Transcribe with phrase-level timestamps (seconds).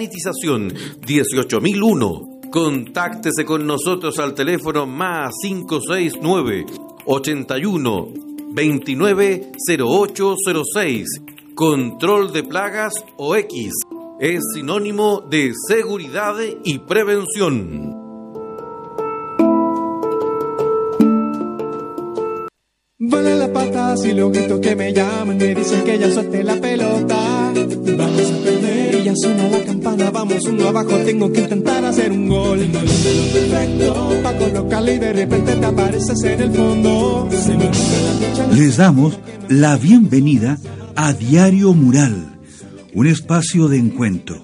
[0.00, 0.72] Sanitización
[1.04, 2.40] 18001.
[2.50, 6.64] Contáctese con nosotros al teléfono más 569
[7.04, 8.08] 81
[8.54, 11.06] 29 0806.
[11.54, 13.72] Control de plagas o X
[14.20, 17.94] es sinónimo de seguridad y prevención.
[23.00, 26.56] Vale la pata si lo grito que me llaman, me dicen que ya suelte la
[26.58, 27.52] pelota.
[29.10, 32.58] Perder y ya suena la campana, vamos uno abajo, tengo que intentar hacer un gol.
[32.60, 37.28] Perfecto, pa' colocarle y de repente te apareces en el fondo.
[38.54, 39.18] Les damos
[39.48, 40.58] la bienvenida
[40.96, 42.38] a Diario Mural,
[42.94, 44.42] un espacio de encuentro.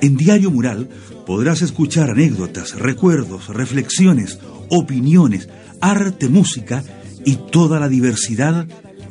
[0.00, 0.88] En Diario Mural
[1.26, 5.48] podrás escuchar anécdotas, recuerdos, reflexiones, opiniones,
[5.80, 6.82] arte, música
[7.24, 8.66] y toda la diversidad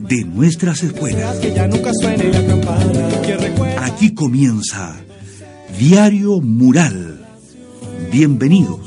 [0.07, 1.39] de nuestras escuelas.
[3.77, 4.95] Aquí comienza
[5.77, 7.25] Diario Mural.
[8.11, 8.79] Bienvenidos.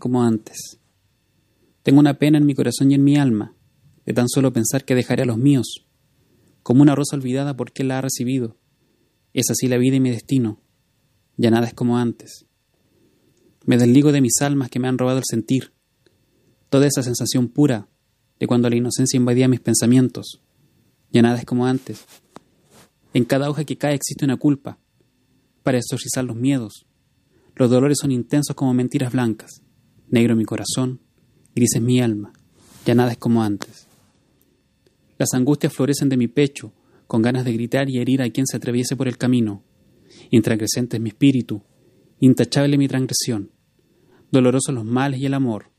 [0.00, 0.80] Como antes.
[1.84, 3.54] Tengo una pena en mi corazón y en mi alma,
[4.04, 5.86] de tan solo pensar que dejaré a los míos,
[6.64, 8.56] como una rosa olvidada por quien la ha recibido.
[9.32, 10.60] Es así la vida y mi destino.
[11.36, 12.46] Ya nada es como antes.
[13.64, 15.72] Me desligo de mis almas que me han robado el sentir,
[16.68, 17.88] toda esa sensación pura
[18.38, 20.40] de cuando la inocencia invadía mis pensamientos.
[21.12, 22.04] Ya nada es como antes.
[23.12, 24.78] En cada hoja que cae existe una culpa,
[25.62, 26.86] para exorcizar los miedos.
[27.54, 29.62] Los dolores son intensos como mentiras blancas.
[30.10, 30.98] Negro mi corazón,
[31.54, 32.32] gris es mi alma.
[32.84, 33.86] Ya nada es como antes.
[35.18, 36.72] Las angustias florecen de mi pecho,
[37.06, 39.62] con ganas de gritar y herir a quien se atreviese por el camino.
[40.30, 41.62] Intrancrescente es mi espíritu,
[42.18, 43.52] intachable mi transgresión.
[44.32, 45.70] Dolorosos los males y el amor.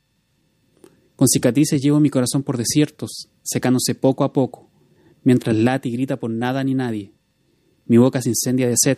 [1.18, 4.70] Con cicatrices llevo mi corazón por desiertos, secándose poco a poco,
[5.24, 7.12] mientras late y grita por nada ni nadie.
[7.86, 8.98] Mi boca se incendia de sed,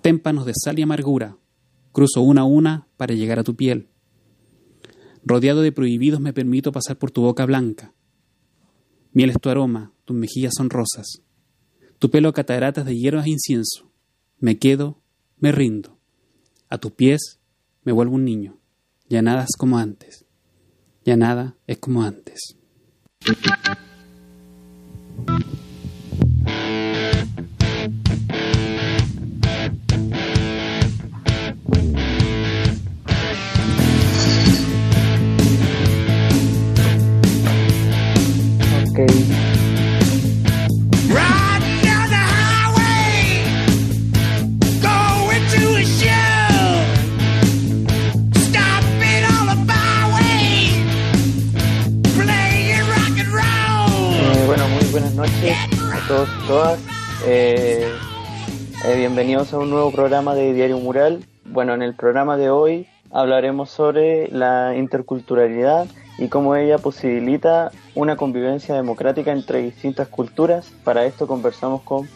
[0.00, 1.36] témpanos de sal y amargura.
[1.90, 3.88] Cruzo una a una para llegar a tu piel.
[5.28, 7.92] Rodeado de prohibidos me permito pasar por tu boca blanca.
[9.12, 11.20] Miel es tu aroma, tus mejillas son rosas.
[11.98, 13.92] Tu pelo cataratas de hierbas e incienso.
[14.38, 15.02] Me quedo,
[15.36, 15.98] me rindo.
[16.70, 17.40] A tus pies
[17.84, 18.58] me vuelvo un niño.
[19.10, 20.24] Ya nada es como antes.
[21.04, 22.56] Ya nada es como antes.
[57.30, 57.86] Eh,
[58.86, 61.26] eh, bienvenidos a un nuevo programa de Diario Mural.
[61.44, 68.16] Bueno, en el programa de hoy hablaremos sobre la interculturalidad y cómo ella posibilita una
[68.16, 70.72] convivencia democrática entre distintas culturas.
[70.84, 72.08] Para esto conversamos con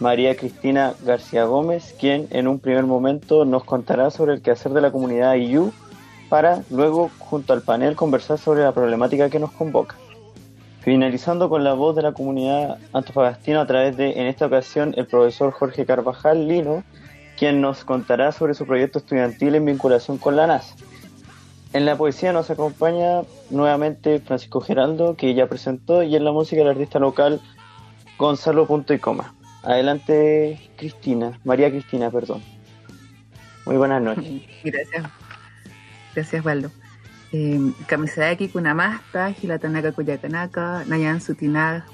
[0.00, 4.80] María Cristina García Gómez, quien en un primer momento nos contará sobre el quehacer de
[4.80, 5.70] la comunidad IU
[6.28, 9.94] para luego, junto al panel, conversar sobre la problemática que nos convoca.
[10.86, 15.08] Finalizando con la voz de la comunidad antofagastina a través de, en esta ocasión, el
[15.08, 16.84] profesor Jorge Carvajal Lino,
[17.36, 20.76] quien nos contará sobre su proyecto estudiantil en vinculación con la NASA.
[21.72, 26.62] En la poesía nos acompaña nuevamente Francisco Geraldo, que ya presentó, y en la música
[26.62, 27.40] el artista local
[28.16, 29.34] Gonzalo Punto y Coma.
[29.64, 32.44] Adelante, Cristina, María Cristina, perdón.
[33.64, 34.40] Muy buenas noches.
[34.62, 35.04] Gracias.
[36.14, 36.70] Gracias, Waldo.
[37.32, 41.84] Eh, Kamisayaki Kunamasta, Hilatanaka Kuyakanaka, Nayan Sutinag,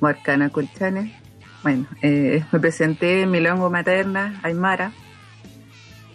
[0.00, 1.14] Marcana Colchane.
[1.62, 4.92] Bueno, eh, me presenté en mi lengua materna, Aymara.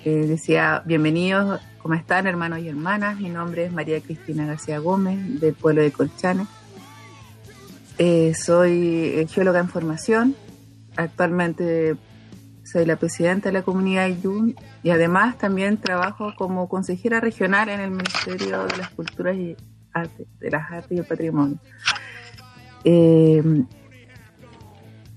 [0.05, 3.19] Eh, decía, bienvenidos, ¿cómo están hermanos y hermanas?
[3.19, 6.45] Mi nombre es María Cristina García Gómez, del pueblo de Colchane.
[7.97, 10.35] Eh, soy eh, geóloga en formación.
[10.95, 11.97] Actualmente
[12.71, 17.79] soy la presidenta de la comunidad IYUN y además también trabajo como consejera regional en
[17.79, 19.55] el Ministerio de las Culturas y
[19.91, 21.57] Arte, de las Artes y el Patrimonio.
[22.83, 23.43] Eh,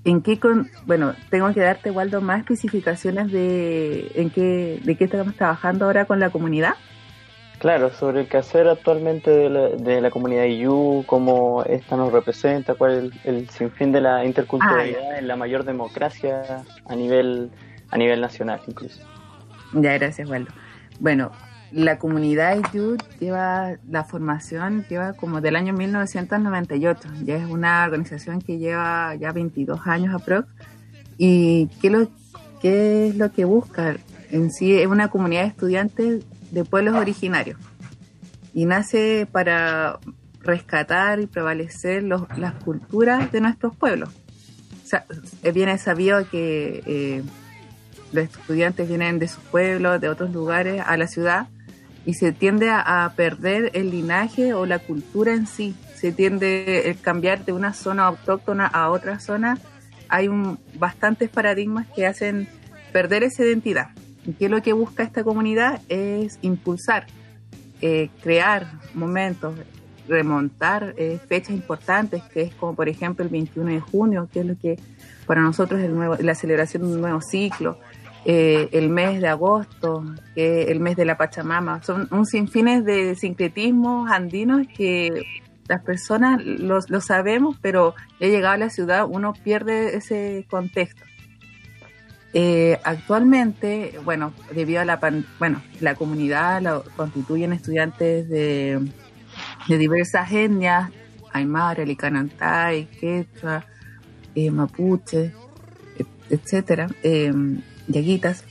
[0.04, 5.04] ¿En qué con, bueno, tengo que darte, Waldo, más especificaciones de en qué, de qué
[5.04, 6.74] estamos trabajando ahora con la comunidad?
[7.62, 12.74] Claro, sobre el quehacer actualmente de la, de la comunidad IU, cómo esta nos representa,
[12.74, 17.52] cuál es el, el sinfín de la interculturalidad en la mayor democracia a nivel,
[17.88, 19.00] a nivel nacional incluso.
[19.74, 20.50] Ya, gracias, Waldo.
[20.98, 21.30] Bueno,
[21.70, 27.10] la comunidad IU lleva la formación, lleva como del año 1998.
[27.24, 30.48] Ya es una organización que lleva ya 22 años aprox.
[31.16, 32.08] ¿Y qué, lo,
[32.60, 33.94] qué es lo que busca?
[34.32, 37.58] En sí es una comunidad de estudiantes de pueblos originarios.
[38.54, 39.98] Y nace para
[40.40, 44.10] rescatar y prevalecer los, las culturas de nuestros pueblos.
[44.10, 45.04] O sea,
[45.42, 47.22] es bien sabido que eh,
[48.12, 51.48] los estudiantes vienen de sus pueblos, de otros lugares, a la ciudad
[52.04, 55.74] y se tiende a, perder el linaje o la cultura en sí.
[55.94, 59.58] Se tiende a cambiar de una zona autóctona a otra zona.
[60.08, 62.48] Hay un, bastantes paradigmas que hacen
[62.92, 63.90] perder esa identidad.
[64.24, 65.80] ¿Y qué es lo que busca esta comunidad?
[65.88, 67.06] Es impulsar,
[67.80, 69.54] eh, crear momentos,
[70.08, 74.46] remontar eh, fechas importantes, que es como por ejemplo el 21 de junio, que es
[74.46, 74.78] lo que
[75.26, 77.78] para nosotros es el nuevo, la celebración de un nuevo ciclo,
[78.24, 80.04] eh, el mes de agosto,
[80.34, 81.82] que el mes de la Pachamama.
[81.82, 85.24] Son un sinfines de sincretismos andinos que
[85.66, 91.02] las personas lo sabemos, pero ya llegado a la ciudad uno pierde ese contexto.
[92.34, 98.80] Eh, actualmente, bueno, debido a la pan- bueno, la comunidad la constituyen estudiantes de,
[99.68, 100.90] de diversas etnias,
[101.32, 103.64] Aymara, Licanantay, Quechua,
[104.34, 105.32] eh, Mapuche,
[105.98, 107.32] et- etcétera, eh,
[107.88, 108.44] Yaguitas,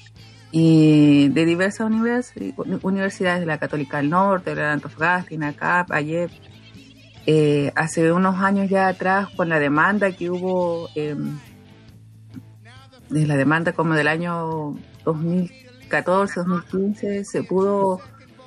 [0.52, 2.34] y de diversas univers-
[2.84, 6.30] universidades de la Católica del Norte, de la Antofagasta, INACAP, AYEP.
[7.26, 10.90] Eh, hace unos años ya atrás, con la demanda que hubo
[13.12, 14.76] em, de la demanda como del año
[15.06, 18.00] 2014, 2015, se pudo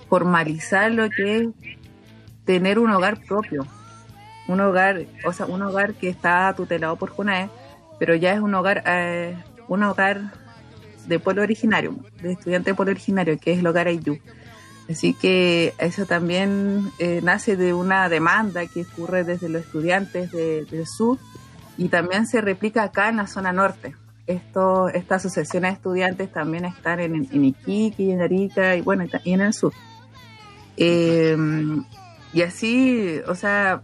[0.08, 1.48] formalizar lo que es
[2.44, 3.66] tener un hogar propio.
[4.46, 7.48] Un hogar, o sea, un hogar que está tutelado por CUNAE,
[7.98, 9.36] pero ya es un hogar, eh,
[9.68, 10.32] un hogar
[11.06, 14.18] de pueblo originario, de estudiante de pueblo originario, que es el hogar Ayllu.
[14.90, 20.66] Así que eso también eh, nace de una demanda que ocurre desde los estudiantes de-
[20.66, 21.18] del sur
[21.78, 23.94] y también se replica acá en la zona norte.
[24.26, 29.32] Esto, estas asociaciones de estudiantes también están en, en Iquique en Arica y bueno, y
[29.32, 29.72] en el sur.
[30.76, 31.36] Eh,
[32.32, 33.82] y así, o sea,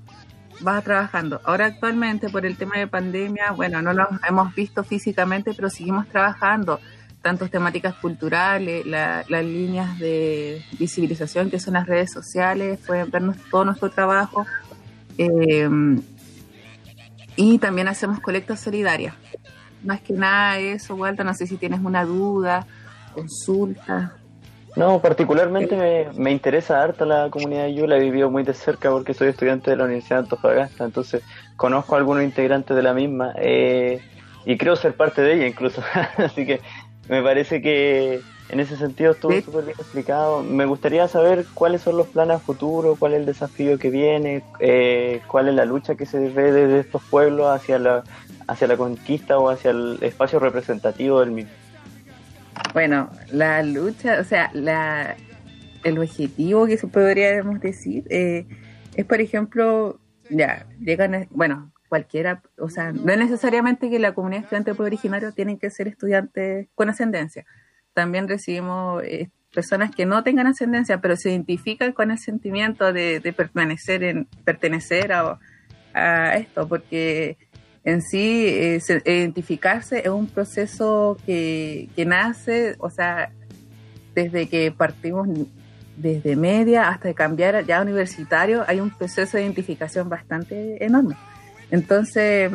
[0.60, 1.40] vas trabajando.
[1.44, 6.08] Ahora actualmente por el tema de pandemia, bueno, no lo hemos visto físicamente, pero seguimos
[6.08, 6.80] trabajando
[7.22, 13.22] tantas temáticas culturales, la- las líneas de visibilización que son las redes sociales, pueden ver
[13.22, 14.46] nues- todo nuestro trabajo.
[15.18, 15.68] Eh,
[17.36, 19.14] y también hacemos colectas solidarias.
[19.82, 22.66] Más que nada eso, Walter, no sé si tienes una duda,
[23.14, 24.14] consulta.
[24.76, 27.64] No, particularmente me, me interesa harto la comunidad.
[27.64, 30.22] De Yu, la he vivido muy de cerca porque soy estudiante de la Universidad de
[30.24, 31.22] Antofagasta, entonces
[31.56, 34.00] conozco a algunos integrantes de la misma eh,
[34.44, 35.82] y creo ser parte de ella incluso,
[36.18, 36.60] así que
[37.08, 39.42] me parece que en ese sentido estuvo Sí.
[39.42, 40.42] súper bien explicado.
[40.42, 44.42] Me gustaría saber cuáles son los planes a futuro, cuál es el desafío que viene,
[44.58, 48.02] eh, cuál es la lucha que se ve desde estos pueblos hacia la,
[48.46, 51.52] hacia la conquista o hacia el espacio representativo del mismo.
[52.72, 55.16] Bueno, la lucha, o sea, la,
[55.84, 58.46] el objetivo que se podríamos decir eh,
[58.94, 64.44] es, por ejemplo, ya, llegan, bueno, cualquiera, o sea, no es necesariamente que la comunidad
[64.44, 67.44] estudiante por originario tienen que ser estudiantes con ascendencia.
[67.94, 73.20] También recibimos eh, personas que no tengan ascendencia, pero se identifican con el sentimiento de,
[73.20, 75.38] de permanecer en, pertenecer a,
[75.92, 77.36] a esto, porque
[77.84, 83.32] en sí eh, se- identificarse es un proceso que, que nace, o sea,
[84.14, 85.28] desde que partimos
[85.96, 91.16] desde media hasta cambiar ya universitario, hay un proceso de identificación bastante enorme.
[91.70, 92.50] Entonces,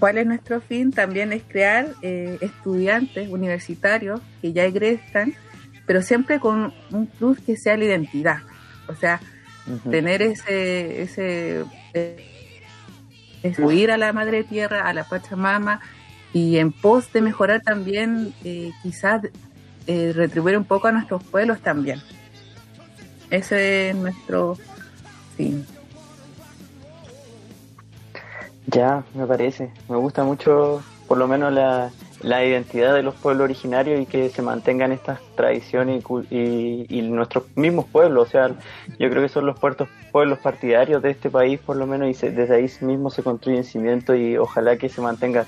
[0.00, 0.90] ¿cuál es nuestro fin?
[0.90, 5.34] También es crear eh, estudiantes universitarios que ya egresan,
[5.86, 8.38] pero siempre con un plus que sea la identidad.
[8.88, 9.20] O sea,
[9.90, 11.64] tener ese, ese
[11.94, 12.26] eh,
[13.42, 15.80] es huir a la madre tierra, a la Pachamama,
[16.32, 19.22] y en pos de mejorar también, eh, quizás
[19.86, 22.00] eh, retribuir un poco a nuestros pueblos también.
[23.30, 24.56] Ese es nuestro
[25.36, 25.66] fin.
[28.66, 29.72] Ya, me parece.
[29.88, 31.90] Me gusta mucho, por lo menos, la,
[32.20, 37.02] la identidad de los pueblos originarios y que se mantengan estas tradiciones y, y, y
[37.02, 38.28] nuestros mismos pueblos.
[38.28, 38.48] O sea,
[38.98, 42.14] yo creo que son los puertos, pueblos partidarios de este país, por lo menos, y
[42.14, 45.46] se- desde ahí mismo se construyen cimientos y ojalá que se mantenga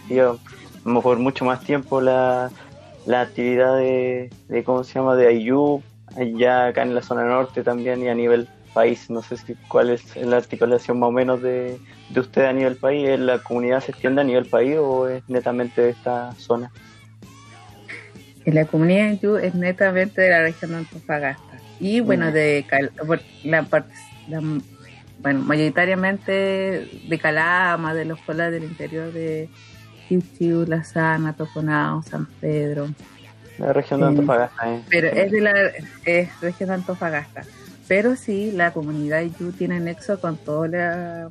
[0.85, 2.51] mo- por mucho más tiempo la,
[3.07, 5.83] la actividad de, de, ¿cómo se llama?, de Ayú,
[6.17, 9.09] allá acá en la zona norte también y a nivel país.
[9.11, 12.77] No sé si cuál es la articulación más o menos de, de usted a nivel
[12.77, 13.09] país.
[13.09, 16.71] ¿Es ¿La comunidad se extiende a nivel país o es netamente de esta zona?
[18.45, 21.63] En la comunidad de Yu es netamente de la región de Antofagasta.
[21.79, 22.33] Y bueno, Mm.
[22.33, 22.93] de Cal-
[23.45, 23.95] la parte,
[24.27, 24.41] la-
[25.19, 29.49] bueno, mayoritariamente de Calama, de los pueblos del interior de
[30.09, 32.89] Chichiu, La Sana, Toconao, San Pedro.
[33.59, 34.11] La región de Sí.
[34.11, 34.75] Antofagasta.
[34.75, 34.83] ¿eh?
[34.91, 35.53] Pero es de la
[36.05, 37.47] es región de Antofagasta.
[37.93, 41.29] Pero sí, la comunidad Yu tiene nexo con toda la,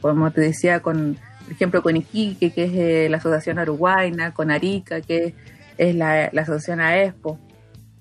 [0.00, 4.50] como te decía, con, por ejemplo, con Iquique, que es eh, la Asociación Uruguayna, con
[4.50, 5.36] Arica, que
[5.78, 7.38] es la, la Asociación AESPO,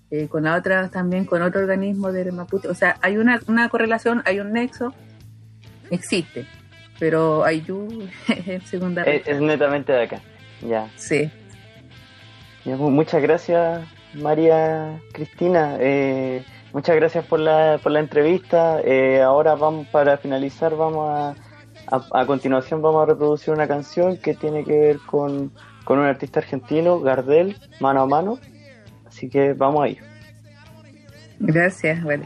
[0.10, 2.68] eh, con la otra también, con otro organismo de Mapuche.
[2.68, 4.92] O sea, hay una, una correlación, hay un nexo,
[5.92, 6.48] existe,
[6.98, 10.20] pero Ayu es segunda Es, es netamente de acá.
[10.68, 10.90] Ya.
[10.96, 11.30] Sí.
[12.66, 15.78] Ya, muchas gracias, María Cristina.
[15.80, 18.80] Eh, muchas gracias por la, por la entrevista.
[18.84, 21.36] Eh, ahora vamos, para finalizar, vamos a,
[21.88, 25.52] a, a continuación vamos a reproducir una canción que tiene que ver con,
[25.84, 28.40] con un artista argentino, Gardel, mano a mano.
[29.06, 29.98] Así que vamos ahí.
[31.40, 32.26] Gracias, bueno.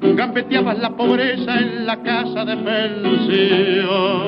[0.00, 4.18] gambeteabas la pobreza en la casa de pensión.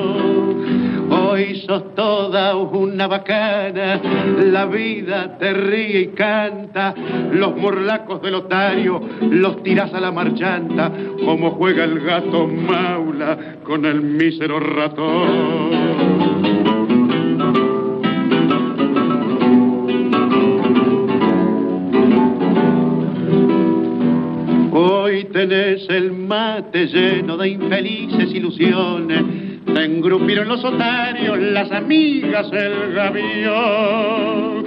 [1.11, 4.01] Hoy sos toda una bacana,
[4.45, 6.93] la vida te ríe y canta,
[7.33, 10.89] los morlacos del otario los tiras a la marchanta,
[11.25, 15.80] como juega el gato maula con el mísero ratón.
[25.47, 29.23] Tenés el mate lleno de infelices ilusiones.
[29.65, 34.65] Te engrupieron los otarios, las amigas, el gavión.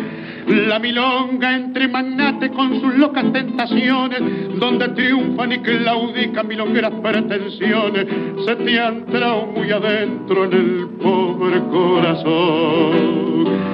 [0.48, 4.20] La milonga entre magnates con sus locas tentaciones,
[4.58, 8.06] donde triunfan y claudican milongueras pretensiones,
[8.44, 13.73] se te han entrado muy adentro en el pobre corazón.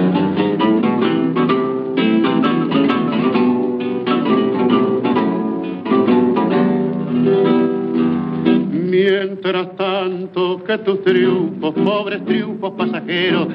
[9.43, 13.47] Mientras tanto que tus triunfos, pobres triunfos pasajeros,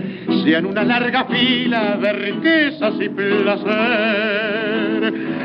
[0.43, 3.55] sean una larga fila de riquezas y placer.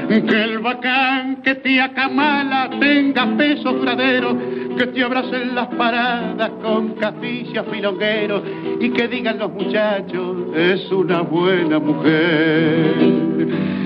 [0.08, 4.36] Que el bacán que te acamala tenga peso duradero,
[4.76, 8.42] que te abracen las paradas con caficias filongueros
[8.80, 12.96] y que digan los muchachos, es una buena mujer.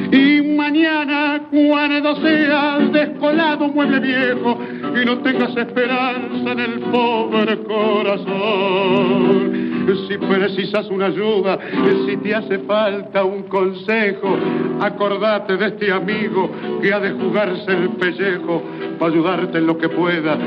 [0.10, 4.58] Y mañana, cuando seas descolado mueble viejo
[5.02, 8.86] y no tengas esperanza en el pobre corazón,
[10.08, 11.60] si precisas una ayuda,
[12.06, 14.38] si te hace falta un consejo,
[14.80, 16.50] acordate de este amigo
[16.82, 18.62] que ha de jugarse el pellejo
[19.00, 20.38] para ayudarte en lo que pueda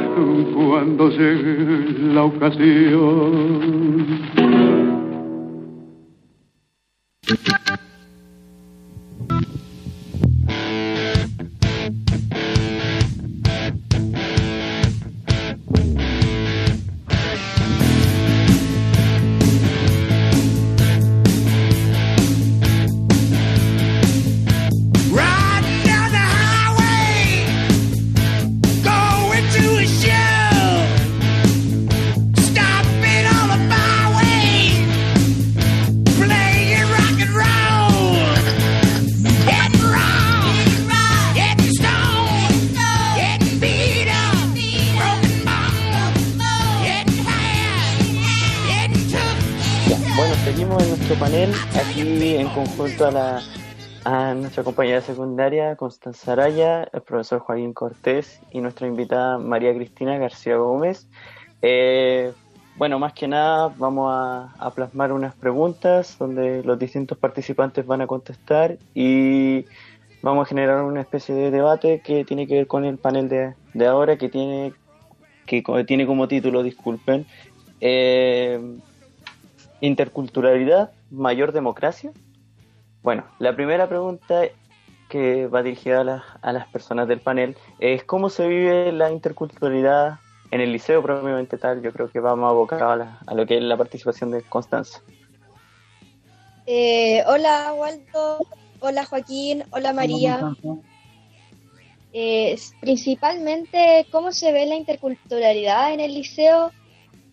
[0.55, 3.59] cuando llegue la ocasión.
[52.99, 53.43] En conjunto a la
[54.05, 60.19] a nuestra compañera secundaria Constanza Araya, el profesor Joaquín Cortés y nuestra invitada María Cristina
[60.19, 61.07] García Gómez.
[61.63, 62.33] Eh,
[62.77, 68.01] bueno, más que nada vamos a, a plasmar unas preguntas donde los distintos participantes van
[68.01, 69.65] a contestar y
[70.23, 73.55] vamos a generar una especie de debate que tiene que ver con el panel de,
[73.75, 74.73] de ahora que tiene
[75.47, 77.27] que tiene como título, disculpen,
[77.81, 78.61] eh,
[79.81, 82.13] interculturalidad, mayor democracia.
[83.09, 84.43] Bueno, la primera pregunta
[85.09, 89.11] que va dirigida a, las- a las personas del panel es cómo se vive la
[89.11, 90.19] interculturalidad
[90.51, 91.81] en el liceo propiamente tal.
[91.81, 95.01] Yo creo que vamos abocado a, la- a lo que es la participación de Constanza.
[96.67, 98.47] Eh, hola Waldo,
[98.81, 100.41] hola Joaquín, hola María.
[102.13, 106.73] Eh, principalmente, ¿cómo se ve la interculturalidad en el liceo?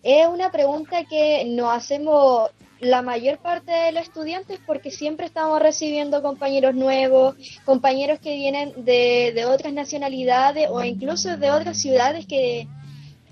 [0.02, 2.48] Es una pregunta que nos hacemos
[2.80, 8.84] la mayor parte de los estudiantes porque siempre estamos recibiendo compañeros nuevos, compañeros que vienen
[8.84, 12.68] de, de otras nacionalidades o incluso de otras ciudades que,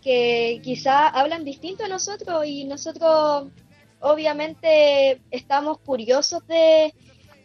[0.03, 3.49] que quizá hablan distinto a nosotros y nosotros
[4.01, 6.95] obviamente estamos curiosos de,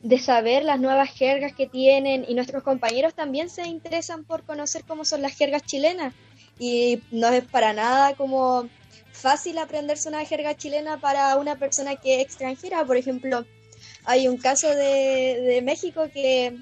[0.03, 4.83] de saber las nuevas jergas que tienen y nuestros compañeros también se interesan por conocer
[4.87, 6.13] cómo son las jergas chilenas.
[6.57, 8.67] Y no es para nada como
[9.19, 12.85] fácil aprenderse una jerga chilena para una persona que es extranjera.
[12.85, 13.45] Por ejemplo,
[14.05, 16.57] hay un caso de, de México que,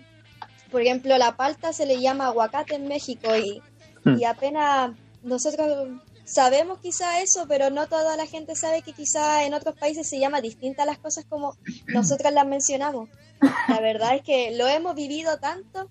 [0.71, 3.61] por ejemplo, la palta se le llama aguacate en México y,
[4.17, 4.91] y apenas
[5.23, 5.89] nosotros
[6.25, 10.19] sabemos quizá eso, pero no toda la gente sabe que quizá en otros países se
[10.19, 11.55] llama distinta las cosas como
[11.87, 13.09] nosotras las mencionamos.
[13.69, 15.89] La verdad es que lo hemos vivido tanto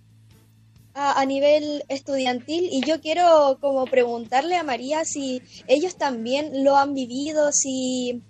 [0.97, 6.95] a, nivel estudiantil y yo quiero como preguntarle a María si ellos también lo han
[6.95, 8.23] vivido, si,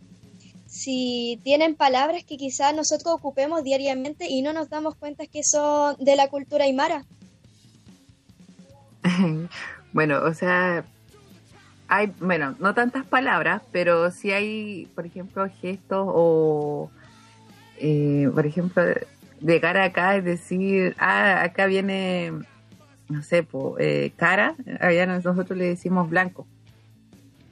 [0.66, 5.97] si tienen palabras que quizá nosotros ocupemos diariamente y no nos damos cuenta que son
[6.00, 7.04] de la cultura aymara.
[9.93, 10.84] bueno, o sea,
[11.86, 16.90] hay, bueno, no tantas palabras, pero sí hay, por ejemplo, gestos o,
[17.78, 18.82] eh, por ejemplo,
[19.40, 22.32] llegar acá y decir, ah, acá viene,
[23.08, 26.47] no sé, po, eh, cara, allá nosotros le decimos blanco.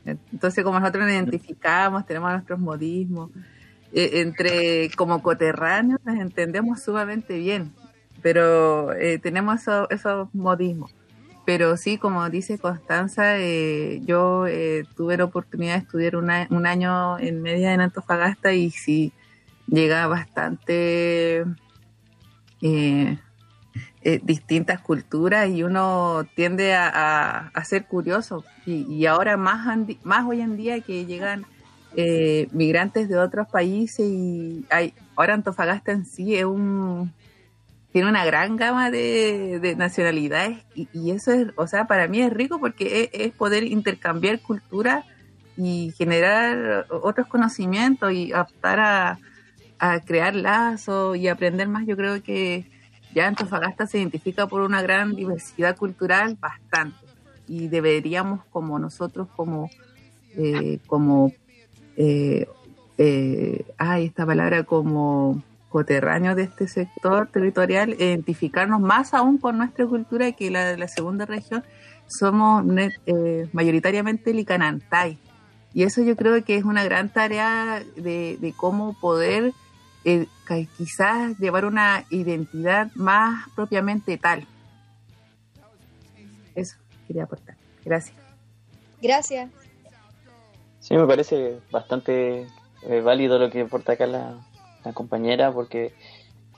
[0.05, 3.31] Entonces, como nosotros nos identificamos, tenemos nuestros modismos,
[3.93, 7.73] eh, entre como coterráneos nos entendemos sumamente bien,
[8.21, 10.95] pero eh, tenemos eso- esos modismos.
[11.47, 16.31] Pero sí, como dice Constanza, eh, yo eh, tuve la oportunidad de estudiar un
[16.67, 19.13] año en media en Antofagasta y sí
[19.67, 21.45] llega bastante
[24.05, 28.45] eh, distintas culturas y uno tiende a, ser curioso.
[28.67, 31.47] Y, y ahora más, más hoy en día que llegan
[31.97, 37.13] eh, migrantes de otros países y hay, ahora Antofagasta en sí es un
[37.93, 42.33] tiene una gran gama de, de nacionalidades y, eso es, o sea, para mí es
[42.33, 45.05] rico porque es, poder intercambiar cultura
[45.57, 49.19] y generar otros conocimientos y optar a,
[49.79, 51.87] a crear lazos y aprender más.
[51.87, 52.67] Yo creo que
[53.15, 56.97] ya Antofagasta se identifica por una gran diversidad cultural bastante.
[57.47, 59.71] Y deberíamos como nosotros como
[60.37, 61.33] eh, como
[61.97, 62.47] eh,
[62.99, 69.87] eh, ay esta palabra como coterráneos de este sector territorial identificarnos más aún con nuestra
[69.87, 71.65] cultura que la de la segunda región.
[72.07, 72.65] Somos
[73.07, 75.19] eh, mayoritariamente licanantay.
[75.73, 79.53] Y eso yo creo que es una gran tarea de cómo poder
[80.05, 84.47] eh, ca- quizás llevar una identidad más propiamente tal.
[86.55, 87.57] Eso quería aportar.
[87.85, 88.17] Gracias.
[89.01, 89.51] Gracias.
[90.81, 92.47] Sí, me parece bastante
[92.83, 94.37] eh, válido lo que aporta acá la,
[94.85, 95.93] la compañera, porque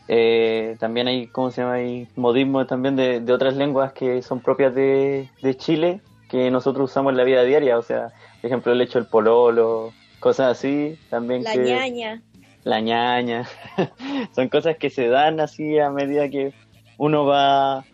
[0.08, 1.74] eh, también hay, ¿cómo se llama?
[1.74, 6.90] Hay modismos también de, de otras lenguas que son propias de, de Chile, que nosotros
[6.90, 10.98] usamos en la vida diaria, o sea, por ejemplo, el hecho del pololo, cosas así,
[11.08, 12.22] también La que ñaña.
[12.66, 13.46] La ñaña,
[14.34, 16.52] son cosas que se dan así a medida que
[16.98, 17.84] uno va,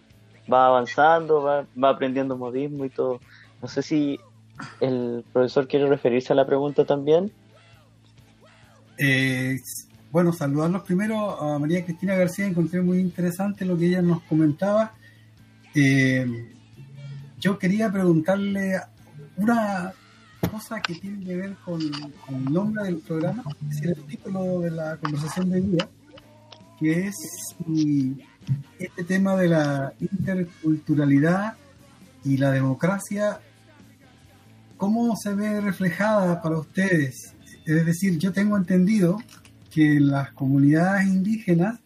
[0.51, 3.21] va avanzando, va, va aprendiendo modismo y todo.
[3.61, 4.19] No sé si
[4.81, 7.31] el profesor quiere referirse a la pregunta también.
[8.97, 9.61] Eh,
[10.11, 14.95] bueno, saludarlos primero a María Cristina García, encontré muy interesante lo que ella nos comentaba.
[15.75, 16.49] Eh,
[17.39, 18.81] yo quería preguntarle
[19.37, 19.93] una
[20.53, 21.81] cosa que tiene que ver con,
[22.27, 25.89] con el nombre del programa, es el título de la conversación de día,
[26.79, 27.17] que es
[27.65, 28.13] mm,
[28.79, 31.55] este tema de la interculturalidad
[32.23, 33.41] y la democracia,
[34.77, 37.35] ¿cómo se ve reflejada para ustedes
[37.65, 39.17] Es decir, yo tengo entendido
[39.71, 41.81] que en las comunidades indígenas,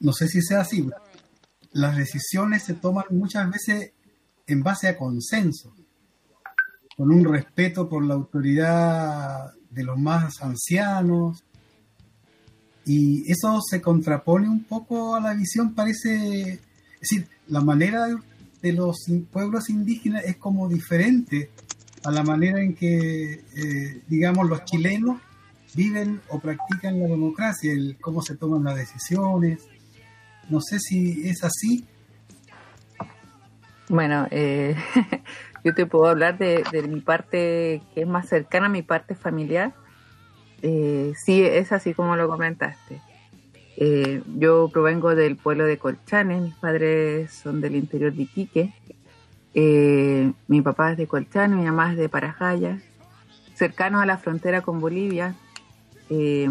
[0.00, 0.90] no sé si sea así,
[1.70, 3.92] las decisiones se toman muchas veces
[4.48, 5.72] en base a consenso,
[6.96, 11.44] con un respeto por la autoridad de los más ancianos,
[12.86, 16.60] y eso se contrapone un poco a la visión, parece, es
[17.00, 18.06] decir, la manera
[18.62, 18.96] de los
[19.32, 21.50] pueblos indígenas es como diferente
[22.04, 25.20] a la manera en que, eh, digamos, los chilenos
[25.74, 29.66] viven o practican la democracia, el cómo se toman las decisiones.
[30.48, 31.84] No sé si es así.
[33.88, 34.76] Bueno, eh,
[35.66, 39.74] yo te puedo hablar de, mi parte que es más cercana a mi parte familiar.
[40.62, 43.00] Eh, sí, es así como lo comentaste.
[43.76, 48.74] Eh, yo provengo del pueblo de Colchane, mis padres son del interior de Iquique.
[49.54, 52.78] Eh, mi papá es de Colchane, mi mamá es de Parajaya,
[53.54, 55.34] cercanos a la frontera con Bolivia.
[56.10, 56.48] Eh,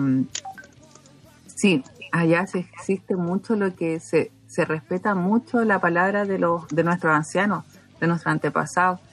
[1.45, 6.67] sí, allá se existe mucho lo que se, se respeta mucho la palabra de los
[6.67, 7.63] de nuestros ancianos,
[8.01, 9.04] de nuestros antepasados.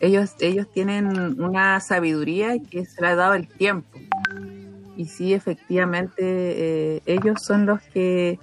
[0.00, 3.98] Ellos, ellos tienen una sabiduría que se le ha dado el tiempo.
[4.96, 8.38] Y sí, efectivamente, eh, ellos son los que,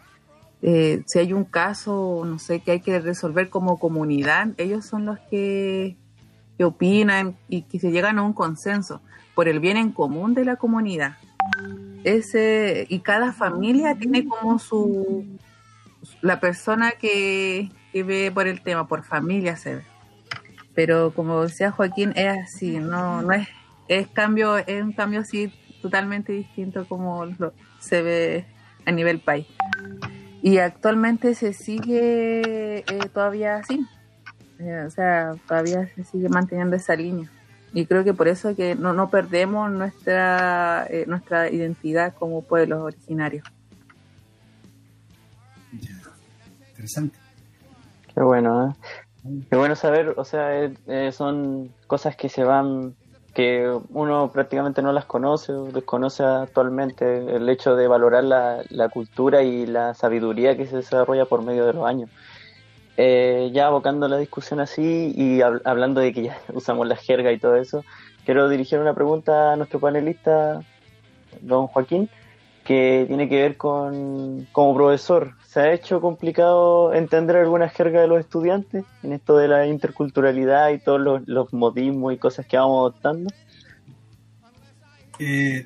[0.61, 5.05] eh, si hay un caso, no sé, que hay que resolver como comunidad, ellos son
[5.05, 5.97] los que,
[6.57, 9.01] que opinan y que se llegan a un consenso
[9.33, 11.17] por el bien en común de la comunidad.
[12.03, 15.25] Ese, y cada familia tiene como su,
[16.21, 19.94] la persona que, que ve por el tema, por familia se ve.
[20.75, 23.47] Pero como decía Joaquín, es así, no, no es,
[23.88, 28.45] es cambio, es un cambio así totalmente distinto como lo- se ve
[28.85, 29.47] a nivel país.
[30.41, 33.79] Y actualmente se sigue eh, todavía así.
[34.59, 37.29] Eh, o sea, todavía se sigue manteniendo esa línea.
[37.73, 42.81] Y creo que por eso que no, no perdemos nuestra, eh, nuestra identidad como pueblos
[42.81, 43.45] originarios.
[46.69, 47.17] Interesante.
[48.13, 49.04] Qué bueno, ¿eh?
[49.49, 52.95] Qué bueno saber, o sea, eh, son cosas que se van,
[53.33, 58.89] que uno prácticamente no las conoce o desconoce actualmente, el hecho de valorar la, la
[58.89, 62.09] cultura y la sabiduría que se desarrolla por medio de los años.
[62.97, 67.31] Eh, ya abocando la discusión así y hab- hablando de que ya usamos la jerga
[67.31, 67.85] y todo eso,
[68.23, 70.65] quiero dirigir una pregunta a nuestro panelista,
[71.41, 72.09] don Joaquín,
[72.63, 78.09] que tiene que ver con, como profesor, ¿se ha hecho complicado entender alguna jerga de
[78.09, 82.91] los estudiantes en esto de la interculturalidad y todos los, modismos y cosas que vamos
[82.91, 83.31] adoptando?
[85.17, 85.65] Eh,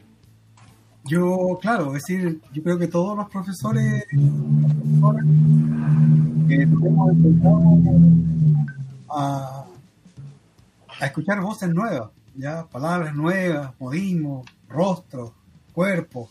[1.06, 4.08] yo, claro, es decir, yo creo que todos los profesores eh,
[6.52, 7.82] hemos empezado
[9.10, 9.65] a,
[10.99, 15.32] a escuchar voces nuevas, ya palabras nuevas, modismos, rostros,
[15.73, 16.30] cuerpos,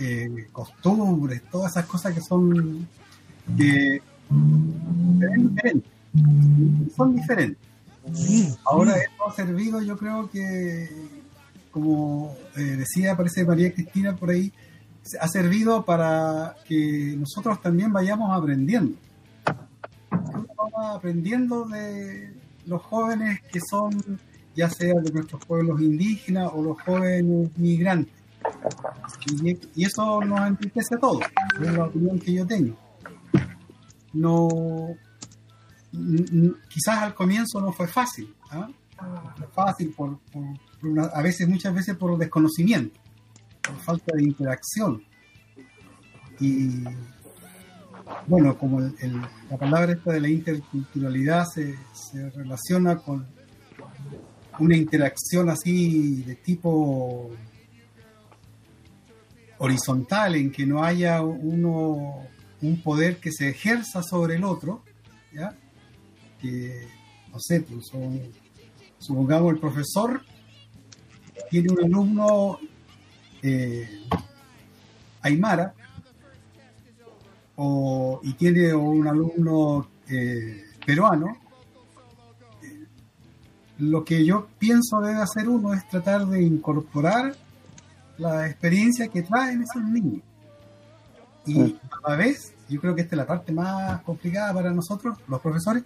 [0.00, 2.86] eh, costumbres, todas esas cosas que son
[3.56, 4.00] que
[5.20, 5.90] se ven diferentes,
[6.96, 7.68] son diferentes.
[8.64, 10.88] Ahora esto ha servido, yo creo que,
[11.70, 14.52] como eh, decía, parece María Cristina por ahí,
[15.20, 18.96] ha servido para que nosotros también vayamos aprendiendo.
[20.10, 22.32] Uno va aprendiendo de
[22.66, 24.20] los jóvenes que son,
[24.54, 28.17] ya sea de nuestros pueblos indígenas o los jóvenes migrantes.
[29.74, 31.22] Y, eso nos enriquece a todos,
[31.60, 32.76] es la opinión que yo tengo.
[34.12, 34.48] No,
[36.68, 38.68] quizás al comienzo no fue fácil, ¿ah?
[39.36, 40.18] Fue fácil por,
[41.12, 42.98] a veces, muchas veces por desconocimiento,
[43.62, 45.02] por falta de interacción.
[46.40, 46.84] Y
[48.26, 51.76] bueno, como la palabra esta de la interculturalidad se
[52.30, 53.26] relaciona con
[54.58, 57.30] una interacción así de tipo
[59.58, 62.26] horizontal, en que no haya uno
[62.60, 64.82] un poder que se ejerza sobre el otro,
[65.32, 65.56] ¿ya?
[66.40, 66.88] que,
[67.30, 67.90] no sé, pues,
[68.98, 70.22] supongamos el profesor
[71.50, 72.58] tiene un alumno
[73.42, 73.88] eh,
[75.22, 75.74] aymara
[77.56, 81.38] o, y tiene un alumno eh, peruano,
[82.62, 82.86] eh,
[83.78, 87.34] lo que yo pienso debe hacer uno es tratar de incorporar
[88.18, 90.22] la experiencia que traen esos niños.
[91.46, 95.16] Y a la vez, yo creo que esta es la parte más complicada para nosotros,
[95.28, 95.84] los profesores,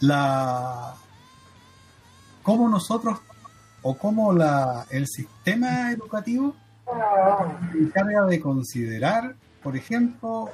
[0.00, 0.94] la
[2.42, 3.18] cómo nosotros
[3.82, 6.54] o cómo la, el sistema educativo
[7.72, 10.50] se encarga de considerar, por ejemplo,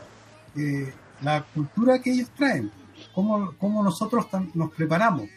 [0.57, 2.71] eh, la cultura que ellos traen,
[3.15, 5.29] cómo, cómo nosotros nos preparamos,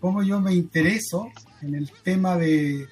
[0.00, 1.28] cómo yo me intereso
[1.60, 2.88] en el tema de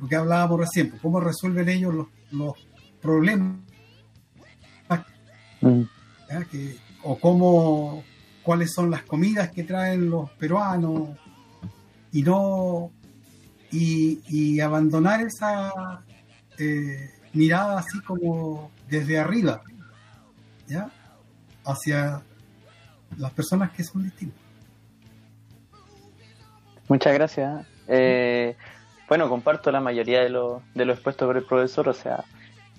[0.00, 2.54] lo que hablábamos recién, pues, cómo resuelven ellos los, los
[3.00, 3.58] problemas
[5.60, 5.82] Mm.
[7.02, 8.02] o cómo
[8.42, 11.10] cuáles son las comidas que traen los peruanos
[12.12, 12.90] y no
[13.70, 16.02] y, y abandonar esa
[16.58, 19.62] eh, mirada así como desde arriba
[20.66, 20.90] ya
[21.64, 22.22] hacia
[23.18, 24.40] las personas que son distintas
[26.88, 27.66] Muchas gracias.
[27.86, 28.56] Eh,
[29.10, 32.22] bueno, comparto la mayoría de lo, de lo expuesto por el profesor, o sea,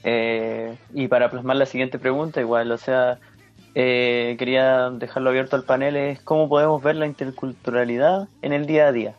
[0.06, 3.20] eh, y para plasmar la siguiente pregunta, igual, o sea,
[3.76, 8.88] eh, quería dejarlo abierto al panel, es cómo podemos ver la interculturalidad en el día
[8.88, 9.14] a día.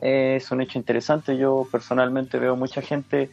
[0.00, 3.28] Eh, es un hecho interesante, yo personalmente veo mucha gente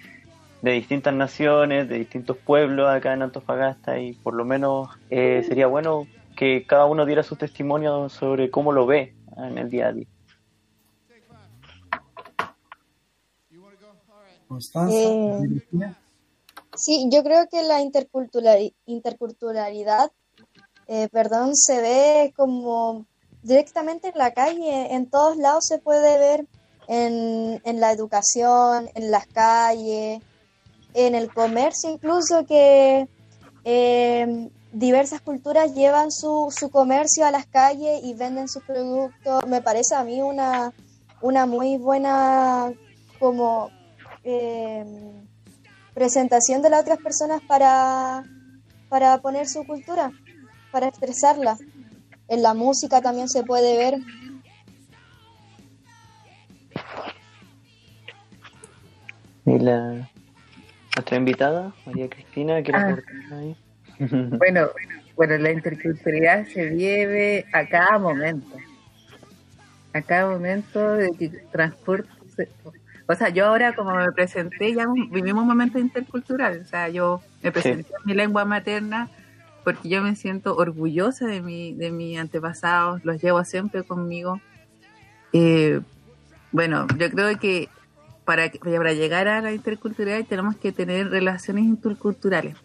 [0.63, 5.67] de distintas naciones, de distintos pueblos acá en Antofagasta y por lo menos eh, sería
[5.67, 9.93] bueno que cada uno diera su testimonio sobre cómo lo ve en el día a
[9.93, 10.08] día.
[14.50, 15.64] Constanza Eh.
[16.76, 20.12] Sí, yo creo que la interculturali- interculturalidad,
[20.88, 23.06] eh, perdón, se ve como
[23.44, 26.46] directamente en la calle, en todos lados se puede ver
[26.88, 30.22] en, en la educación, en las calles,
[30.94, 33.08] en el comercio incluso que
[33.64, 39.46] eh, diversas culturas llevan su, su comercio a las calles y venden sus productos.
[39.48, 40.74] Me parece a mí una,
[41.22, 42.74] una muy buena
[43.20, 43.70] como
[44.30, 44.86] eh,
[45.94, 48.24] presentación de las otras personas para,
[48.89, 50.12] para poner su cultura,
[50.72, 51.58] para expresarla.
[52.28, 53.96] En la música también se puede ver.
[59.46, 60.10] Y la
[60.98, 62.98] otra invitada, María Cristina, ¿quiere Ah.
[63.32, 63.56] ahí?
[64.38, 64.70] Bueno,
[65.15, 68.56] bueno, la interculturalidad se vive a cada momento.
[69.94, 72.10] A cada momento de que transporte.
[73.12, 76.62] O sea, yo ahora como me presenté, ya vivimos un momento intercultural.
[76.62, 79.10] O sea, yo me presenté en mi lengua materna
[79.63, 84.39] porque yo me siento orgullosa de mi, de mis antepasados, los llevo siempre conmigo.
[85.34, 85.82] Eh,
[86.52, 87.67] bueno, yo creo que
[88.26, 92.56] para, que- para llegar a la interculturalidad tenemos que tener relaciones interculturales,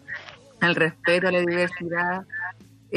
[0.61, 2.23] al respeto a la diversidad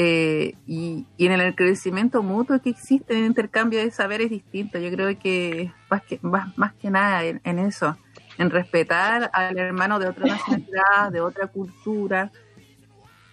[0.01, 4.81] eh, y, en el crecimiento mutuo que existe en el intercambio de saberes distintos.
[4.81, 7.97] Yo creo que más que, más, que nada en, eso,
[8.37, 12.31] en respetar al hermano de otra nacionalidad, de otra cultura.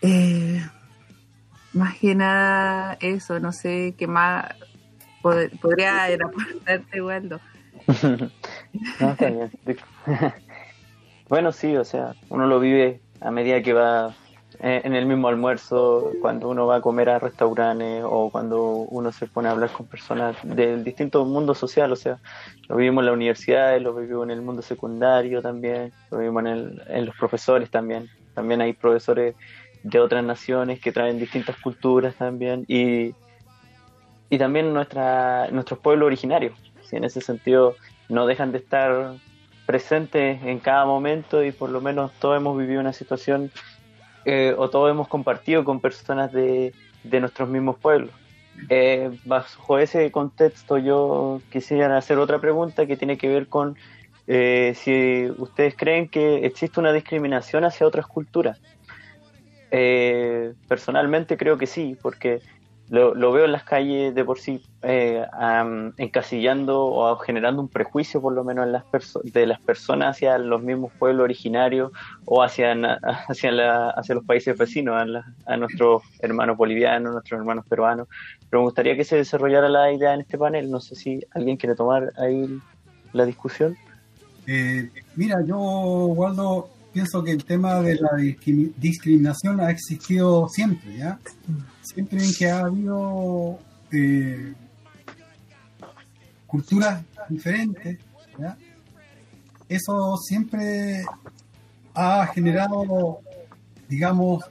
[0.02, 0.61] Eh,
[1.72, 4.46] más que nada eso, no sé qué más
[5.22, 7.38] pod- podría aportarte, Waldo.
[11.29, 14.14] Bueno, sí, o sea, uno lo vive a medida que va
[14.61, 19.27] en el mismo almuerzo, cuando uno va a comer a restaurantes o cuando uno se
[19.29, 22.21] pone a hablar con personas del distinto mundo social, o sea,
[22.69, 26.47] lo vivimos en la universidad, lo vivimos en el mundo secundario también, lo vivimos en,
[26.49, 28.09] el- en los profesores también.
[28.35, 29.37] También hay profesores
[29.83, 33.16] de otras naciones que traen distintas culturas también y,
[34.29, 36.59] y también nuestra, nuestros pueblos originarios.
[36.83, 36.97] ¿sí?
[36.97, 37.77] En ese sentido,
[38.09, 39.19] no dejan de estar
[39.64, 43.51] presentes en cada momento y por lo menos todos hemos vivido una situación
[44.27, 48.11] eh, o todos hemos compartido con personas de, de nuestros mismos pueblos.
[48.69, 53.77] Eh, bajo ese contexto yo quisiera hacer otra pregunta que tiene que ver con
[54.27, 58.61] eh, si ustedes creen que existe una discriminación hacia otras culturas.
[59.71, 62.41] Eh, personalmente creo que sí, porque
[62.88, 64.62] lo, lo veo en las calles de por sí
[65.33, 68.85] am, encasillando o generando un prejuicio por lo menos en las
[69.25, 71.90] de las personas hacia los mismos pueblos originarios
[72.25, 72.72] o hacia,
[73.29, 73.51] hacia
[74.14, 78.07] los países vecinos, a, la- a nuestros hermanos bolivianos, nuestros hermanos peruanos.
[78.49, 80.70] Pero me gustaría que se desarrollara la idea en este panel.
[80.70, 82.46] No sé si alguien quiere tomar ahí
[83.12, 83.77] la discusión.
[84.46, 90.96] Eh, mira, yo, Waldo, pienso que el tema de la discrimi- discriminación ha existido siempre,
[90.96, 91.20] ¿ya?
[91.82, 93.59] Siempre en que ha habido
[93.92, 94.54] eh,
[96.46, 97.98] culturas diferentes.
[99.68, 101.04] Eso siempre
[101.92, 103.20] ha generado,
[103.90, 104.44] digamos,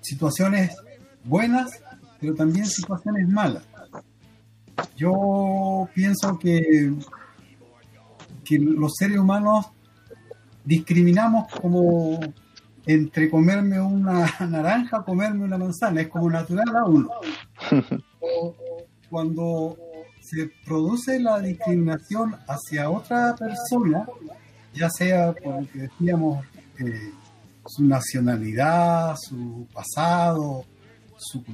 [0.00, 0.76] situaciones
[1.24, 1.72] buenas,
[2.20, 3.64] pero también situaciones malas.
[4.96, 6.94] Yo pienso que
[8.44, 9.66] que los seres humanos
[10.64, 12.20] discriminamos como
[12.86, 17.10] entre comerme una naranja o comerme una manzana, es como natural a uno.
[19.10, 19.76] Cuando
[20.20, 24.06] se produce la discriminación hacia otra persona,
[24.72, 26.44] ya sea por lo que decíamos,
[26.78, 27.12] eh,
[27.66, 30.64] su nacionalidad, su pasado,
[31.16, 31.44] su,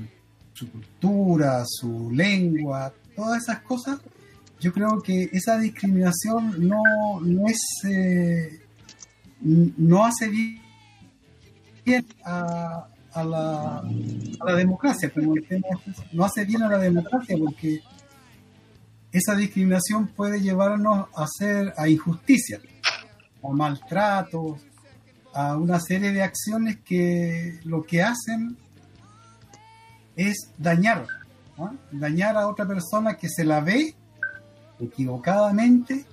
[0.52, 3.98] su cultura, su lengua, todas esas cosas,
[4.60, 8.60] yo creo que esa discriminación no, no es eh,
[9.40, 10.60] no hace bien
[12.24, 15.34] a, la, a la democracia, como
[16.12, 17.80] no hace bien a la democracia porque
[19.12, 22.60] esa discriminación puede llevarnos a hacer a injusticia,
[23.42, 24.60] a maltratos,
[25.32, 28.56] a una serie de acciones que lo que hacen
[30.16, 31.06] es dañar,
[31.92, 33.94] dañar a otra persona que se la ve
[34.80, 36.04] equivocadamente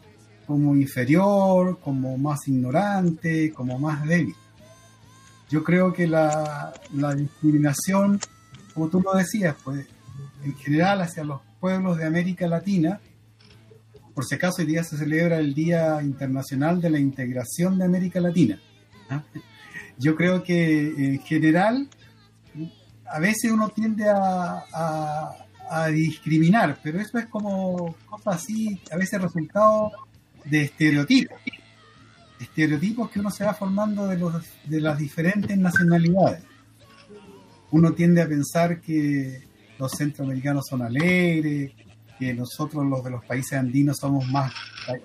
[0.46, 4.36] como inferior, como más ignorante, como más débil.
[5.50, 8.20] Yo creo que la, la discriminación,
[8.74, 9.86] como tú lo decías, pues
[10.44, 13.00] en general hacia los pueblos de América Latina,
[14.14, 18.20] por si acaso hoy día se celebra el Día Internacional de la Integración de América
[18.22, 18.60] Latina.
[19.10, 19.24] ¿ah?
[19.98, 21.90] Yo creo que en general
[23.08, 25.32] a veces uno tiende a, a-
[25.70, 29.92] a discriminar, pero eso es como cosas así, a veces resultado
[30.46, 31.38] de estereotipos.
[32.40, 36.44] Estereotipos que uno se va formando de, los, de las diferentes nacionalidades.
[37.72, 39.44] Uno tiende a pensar que
[39.78, 41.72] los centroamericanos son alegres,
[42.18, 44.54] que nosotros los de los países andinos somos más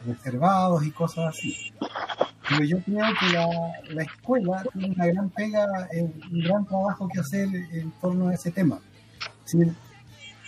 [0.06, 1.72] reservados y cosas así.
[2.48, 3.46] Pero yo creo que la,
[3.94, 8.34] la escuela tiene una gran pega, eh, un gran trabajo que hacer en torno a
[8.34, 8.80] ese tema.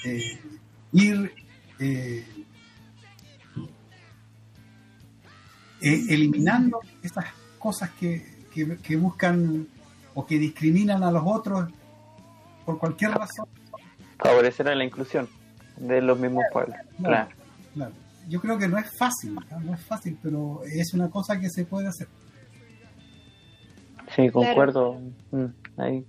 [0.04, 0.40] Eh,
[0.92, 1.32] ir
[1.78, 2.24] eh,
[5.82, 7.24] eh, eliminando esas
[7.58, 9.66] cosas que, que- que buscan
[10.14, 11.70] o que discriminan a los otros
[12.64, 13.46] por cualquier razón.
[14.18, 15.28] Favorecer a la inclusión
[15.76, 16.76] de los mismos pueblos.
[17.02, 17.30] Claro.
[17.74, 17.92] Claro.
[18.28, 19.60] Yo creo que no es fácil, ¿no?
[19.60, 22.06] no es fácil, pero es una cosa que se puede hacer.
[24.14, 25.00] Sí, concuerdo.
[25.30, 25.46] Mm,
[25.78, 26.06] ahí.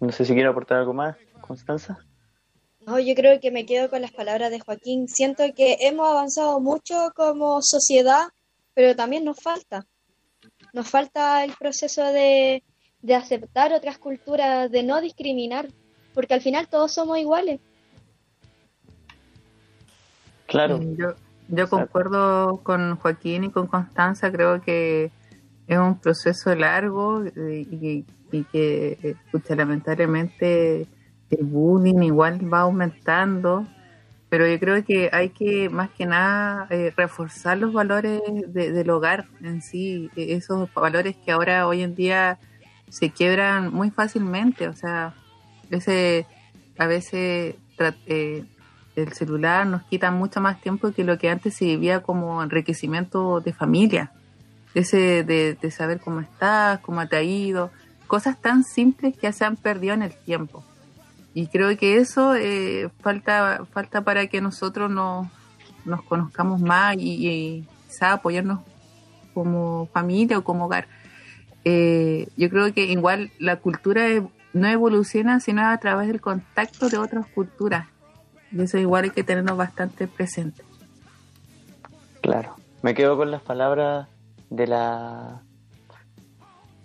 [0.00, 1.98] No sé si quiere aportar algo más, Constanza.
[2.86, 5.08] No, yo creo que me quedo con las palabras de Joaquín.
[5.08, 8.28] Siento que hemos avanzado mucho como sociedad,
[8.80, 9.84] pero también nos falta.
[10.72, 12.64] Nos falta el proceso de,
[13.02, 15.68] de aceptar otras culturas, de no discriminar,
[16.14, 17.60] porque al final todos somos iguales.
[20.46, 20.78] Claro.
[20.78, 21.08] Mm, Yo,
[21.48, 25.10] yo concuerdo con Joaquín y con Constanza, creo que
[25.66, 30.86] es un proceso largo eh, y, y que, eh, pucha, lamentablemente,
[31.28, 33.66] el bullying igual va aumentando,
[34.30, 38.88] pero yo creo que hay que, más que nada, eh, reforzar los valores de- del
[38.90, 42.38] hogar en sí, eh, esos valores que ahora, hoy en día,
[42.88, 45.14] se quiebran muy fácilmente, o sea,
[45.70, 46.26] ese,
[46.78, 47.56] a veces
[48.06, 48.44] eh,
[48.96, 53.40] el celular nos quita mucho más tiempo que lo que antes se vivía como enriquecimiento
[53.40, 54.12] de familia.
[54.74, 57.70] Ese de, de saber cómo estás, cómo te ha ido,
[58.06, 60.64] cosas tan simples que ya se han perdido en el tiempo.
[61.34, 65.28] Y creo que eso eh, falta, falta para que nosotros nos,
[65.84, 67.66] nos conozcamos más y, y
[68.00, 68.60] apoyarnos
[69.34, 70.88] como familia o como hogar.
[71.64, 76.88] Eh, yo creo que igual la cultura e- no evoluciona sino a través del contacto
[76.88, 77.86] de otras culturas.
[78.52, 80.62] Y eso igual hay que tenerlo bastante presente.
[82.20, 82.56] Claro.
[82.82, 84.08] Me quedo con las palabras
[84.48, 85.42] de la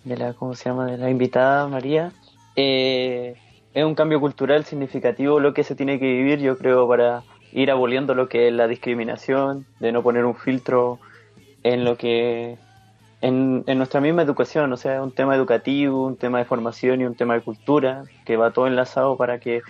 [0.04, 0.86] de la ¿cómo se llama?
[0.86, 2.12] de la invitada María.
[2.56, 3.36] Eh,
[3.76, 7.70] es un cambio cultural significativo lo que se tiene que vivir, yo creo, para ir
[7.70, 11.00] aboliendo lo que es la discriminación, de no poner un filtro
[11.62, 12.58] en lo que
[13.22, 17.06] en, en nuestra misma educación, o sea, un tema educativo, un tema de formación y
[17.06, 19.62] un tema de cultura, que va todo enlazado para que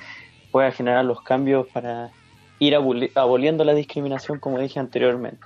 [0.51, 2.11] pueda generar los cambios para
[2.59, 5.41] ir aboli- aboliendo la discriminación, como dije anteriormente.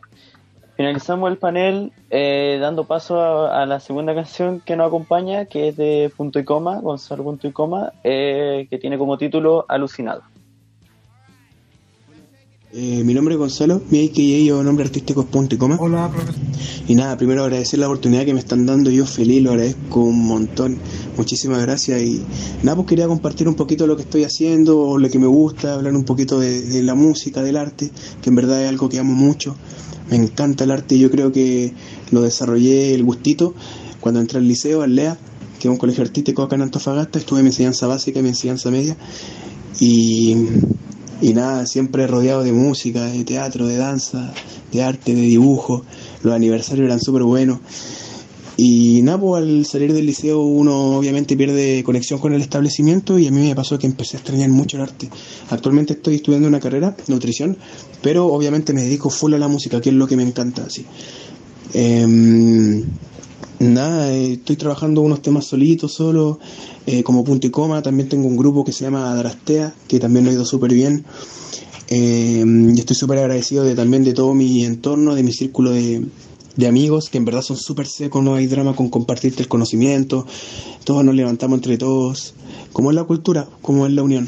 [0.80, 5.68] Finalizamos el panel eh, dando paso a, a la segunda canción que nos acompaña, que
[5.68, 10.22] es de Punto y Coma, Gonzalo Punto y Coma, eh, que tiene como título Alucinado.
[12.72, 15.76] Eh, mi nombre es Gonzalo, mi AKA o nombre artístico es Punto y Coma.
[15.82, 16.42] Hola, profesor.
[16.88, 20.26] Y nada, primero agradecer la oportunidad que me están dando, yo feliz, lo agradezco un
[20.26, 20.78] montón,
[21.18, 22.24] muchísimas gracias y
[22.64, 25.94] nada, pues quería compartir un poquito lo que estoy haciendo, lo que me gusta, hablar
[25.94, 29.14] un poquito de, de la música, del arte, que en verdad es algo que amo
[29.14, 29.58] mucho,
[30.10, 31.74] me encanta el arte y yo creo que
[32.12, 33.54] lo desarrollé el gustito
[34.00, 35.18] cuando entré al liceo, al LEA,
[35.60, 38.30] que es un colegio artístico acá en Antofagasta, estuve en mi enseñanza básica y mi
[38.30, 38.96] enseñanza media
[39.80, 40.36] y,
[41.22, 44.34] y nada, siempre rodeado de música, de teatro, de danza,
[44.72, 45.84] de arte, de dibujo.
[46.24, 47.60] Los aniversarios eran súper buenos.
[48.62, 53.26] Y nada, pues al salir del liceo uno obviamente pierde conexión con el establecimiento y
[53.26, 55.10] a mí me pasó que empecé a extrañar mucho el arte.
[55.50, 57.58] Actualmente estoy estudiando una carrera, nutrición,
[58.02, 60.66] pero obviamente me dedico full a la música, que es lo que me encanta.
[60.66, 60.86] Así.
[61.74, 62.84] Em,
[63.60, 66.40] nada, eh, estoy trabajando unos temas solitos, solo,
[66.86, 67.82] eh, como punto y coma.
[67.82, 71.06] También tengo un grupo que se llama Adrastea, que también lo ha ido súper bien.
[71.88, 72.44] Eh,
[72.76, 76.04] y estoy súper agradecido de, también de todo mi entorno, de mi círculo de,
[76.56, 80.26] de amigos, que en verdad son súper secos, no hay drama con compartirte el conocimiento,
[80.84, 82.34] todos nos levantamos entre todos,
[82.74, 84.28] como es la cultura, como es la unión.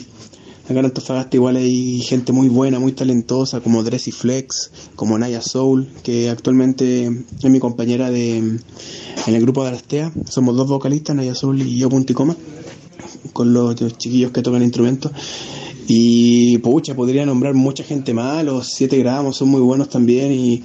[0.65, 5.41] Acá en Antofagasta igual hay gente muy buena, muy talentosa, como Dressy Flex, como Naya
[5.41, 7.07] Soul, que actualmente
[7.43, 8.59] es mi compañera de en
[9.25, 10.13] el grupo de Arastea.
[10.29, 12.37] Somos dos vocalistas, Naya Soul y yo Punticoma,
[13.33, 15.11] con los, los chiquillos que tocan instrumentos.
[15.87, 20.63] Y pucha, podría nombrar mucha gente más, los 7 gramos son muy buenos también y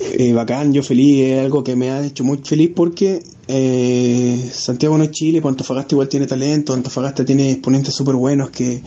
[0.00, 4.96] eh, bacán, yo feliz, es algo que me ha hecho muy feliz porque eh, Santiago
[4.96, 8.80] no es Chile, pues Antofagasta igual tiene talento, Antofagasta tiene exponentes súper buenos que,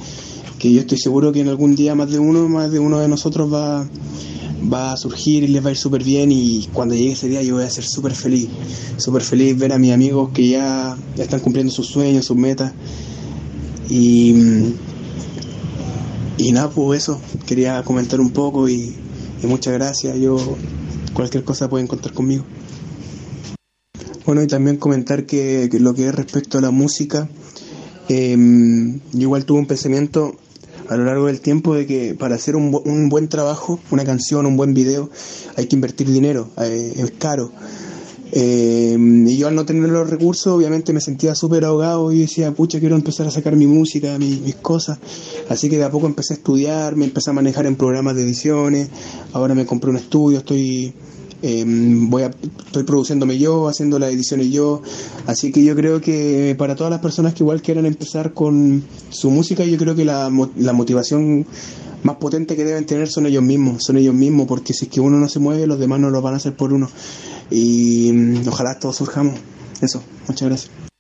[0.58, 3.08] que yo estoy seguro que en algún día más de uno, más de uno de
[3.08, 3.88] nosotros va,
[4.74, 7.44] va a surgir y les va a ir súper bien y cuando llegue ese día
[7.44, 8.48] yo voy a ser súper feliz,
[8.98, 12.74] súper feliz ver a mis amigos que ya, ya están cumpliendo sus sueños, sus metas.
[13.88, 14.34] Y,
[16.40, 18.96] y nada, pues eso, quería comentar un poco y,
[19.44, 20.38] y muchas gracias, yo
[21.14, 22.44] cualquier cosa pueden contar conmigo.
[24.26, 27.28] Bueno, y también comentar que, lo que es respecto a la música,
[28.10, 28.36] eh,
[29.12, 30.36] yo igual tuve un pensamiento
[30.90, 34.46] a lo largo del tiempo de que para hacer un, un buen trabajo, una canción,
[34.46, 35.10] un buen video,
[35.56, 37.52] hay que invertir dinero, eh, es caro.
[38.36, 42.52] Eh, y yo al no tener los recursos, obviamente me sentía súper ahogado y decía,
[42.52, 44.98] pucha, quiero empezar a sacar mi música, mi- mis cosas.
[45.50, 48.24] Así que de a poco empecé a estudiar, me empecé a manejar en programas de
[48.24, 48.90] ediciones,
[49.34, 50.94] ahora me compré un estudio, estoy
[51.44, 52.32] eh, voy a,
[52.66, 54.82] estoy produciéndome yo, haciendo las ediciones yo,
[55.28, 59.30] así que yo creo que para todas las personas que igual quieran empezar con su
[59.30, 61.46] música, yo creo que la, la motivación
[62.04, 65.02] más potente que deben tener son ellos mismos, son ellos mismos, porque si es que
[65.02, 66.90] uno no se mueve, los demás no lo van a hacer por uno.
[67.50, 69.36] Y mm, ojalá todos surjamos.
[69.82, 70.93] Eso, muchas gracias.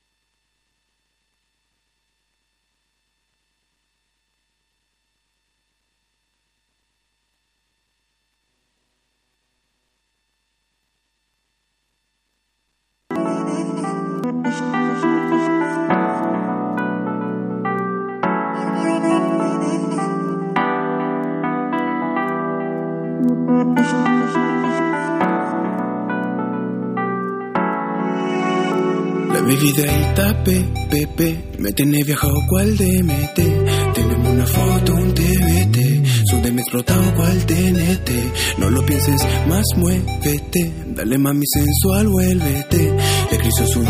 [29.63, 30.43] La vividita
[30.89, 33.93] Pepe me tiene viajado cual DMT.
[33.93, 36.05] Tenemos una foto, un TBT.
[36.29, 38.09] Súbeme explotado cual TNT.
[38.57, 40.69] No lo pienses más, muévete.
[40.87, 42.93] Dale mami sensual, vuélvete.
[43.31, 43.81] Le criso su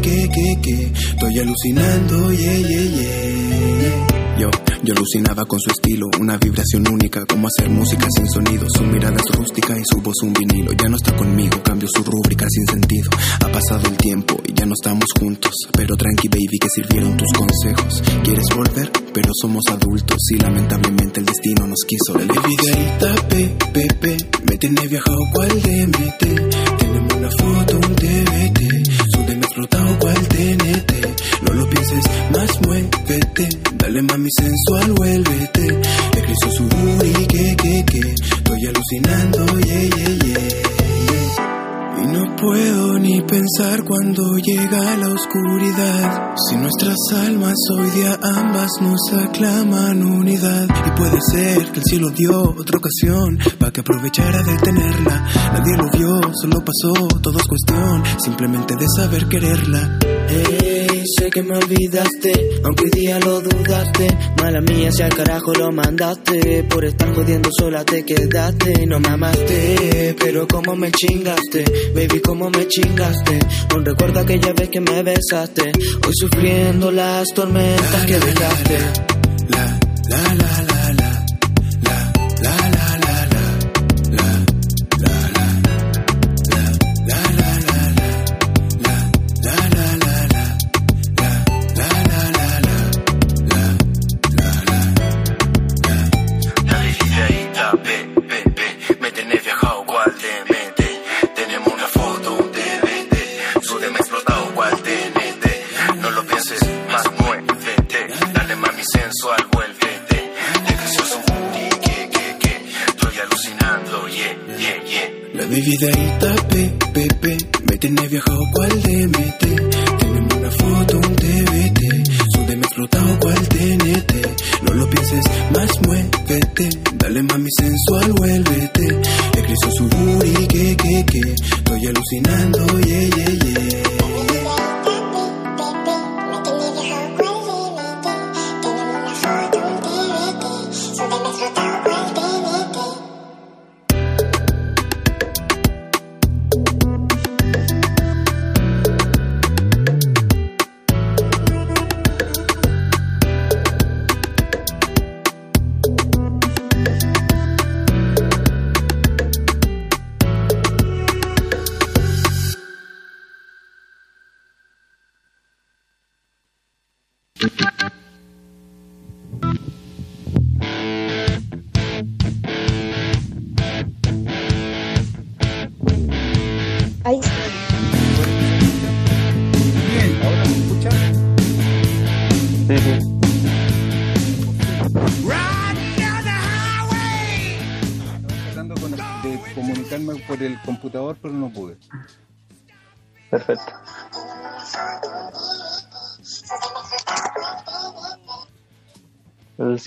[0.00, 0.90] que, que, que.
[1.10, 3.29] Estoy alucinando, yeah, yeah, yeah.
[4.82, 8.66] Yo, alucinaba con su estilo, una vibración única, como hacer música sin sonido.
[8.74, 10.72] Su mirada es rústica y su voz un vinilo.
[10.72, 13.10] Ya no está conmigo, cambio su rúbrica sin sentido.
[13.44, 15.52] Ha pasado el tiempo y ya no estamos juntos.
[15.72, 18.02] Pero tranqui, baby, que sirvieron tus consejos.
[18.24, 18.90] ¿Quieres volver?
[19.12, 22.46] Pero somos adultos y lamentablemente el destino nos quiso de lejos.
[22.46, 24.16] Videíta, pe, pe,
[24.48, 26.78] me tiene viajado cual DMT.
[26.78, 28.60] Tenemos una foto, un TBT.
[29.14, 30.89] Súbeme explotado cual TNT.
[31.80, 33.48] Pienses más, muévete.
[33.78, 35.80] Dale mami sensual, vuélvete.
[36.12, 38.00] Creció su booty, que, que, que.
[38.00, 42.02] Estoy alucinando, yeah, yeah, yeah.
[42.02, 46.34] Y no puedo ni pensar cuando llega la oscuridad.
[46.48, 50.68] Si nuestras almas hoy día ambas nos aclaman unidad.
[50.86, 55.26] Y puede ser que el cielo dio otra ocasión para que aprovechara de tenerla.
[55.54, 59.98] Nadie lo vio, solo pasó, todo es cuestión simplemente de saber quererla.
[61.18, 62.32] Sé que me olvidaste,
[62.64, 64.06] aunque hoy día lo dudaste.
[64.40, 66.64] Mala mía, si al carajo lo mandaste.
[66.64, 68.86] Por estar jodiendo sola te quedaste.
[68.86, 71.64] No me amaste, pero como me chingaste.
[71.94, 73.38] Baby, como me chingaste.
[73.72, 75.72] Aún recuerdo aquella vez que me besaste.
[76.06, 78.78] Hoy sufriendo las tormentas que dejaste.
[79.48, 80.69] La, la, la, la, la.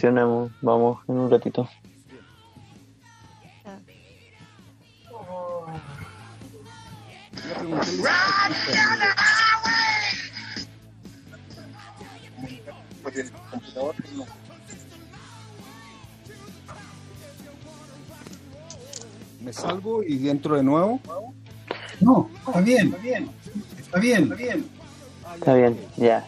[0.03, 1.69] Solucionamos, vamos en un ratito.
[7.63, 8.51] Me escuchan.
[13.01, 14.25] Por el computador, pero no.
[19.39, 20.99] ¿Me salgo y entro de nuevo?
[22.01, 23.29] No, está bien, está bien,
[23.79, 24.69] está bien, está bien.
[25.35, 26.27] Está bien, ya.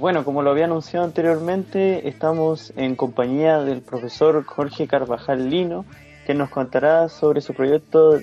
[0.00, 5.84] Bueno, como lo había anunciado anteriormente, estamos en compañía del profesor Jorge Carvajal Lino,
[6.26, 8.18] que nos contará sobre su proyecto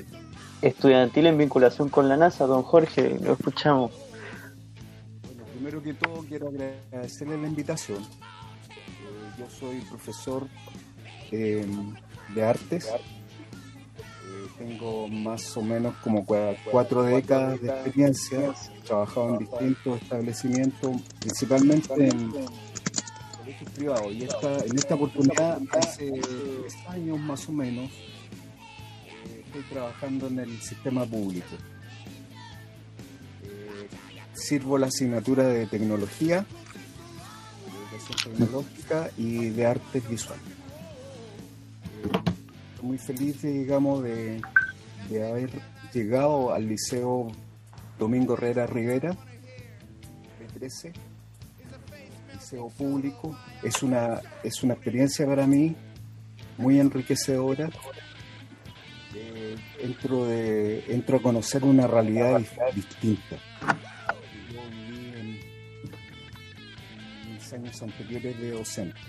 [0.64, 2.48] estudiantil en vinculación con la NASA.
[2.48, 3.92] Don Jorge, lo escuchamos.
[5.22, 8.00] Bueno, primero que todo quiero agradecerle la invitación.
[8.00, 10.48] Eh, yo soy profesor
[11.32, 11.64] eh,
[12.34, 12.92] de artes.
[14.58, 18.54] Tengo más o menos como cua- cuatro décadas de experiencia.
[18.76, 24.14] He trabajado en distintos establecimientos, principalmente en colegios privados.
[24.14, 30.40] Y esta, en esta oportunidad, hace tres años más o menos, eh, estoy trabajando en
[30.40, 31.56] el sistema público.
[33.44, 33.88] Eh,
[34.34, 36.46] sirvo la asignatura de tecnología,
[37.64, 40.44] de educación tecnológica y de artes visuales.
[42.82, 44.42] Muy feliz, digamos, de,
[45.10, 45.50] de haber
[45.94, 47.28] llegado al Liceo
[47.98, 49.16] Domingo Herrera Rivera,
[50.40, 50.94] de 13,
[52.34, 53.36] liceo público.
[53.64, 55.76] Es una, es una experiencia para mí
[56.58, 57.70] muy enriquecedora.
[59.16, 63.38] Eh, entro, de, entro a conocer una realidad dis- distinta.
[64.52, 65.40] Yo viví en,
[67.34, 69.00] mis años anteriores de docente.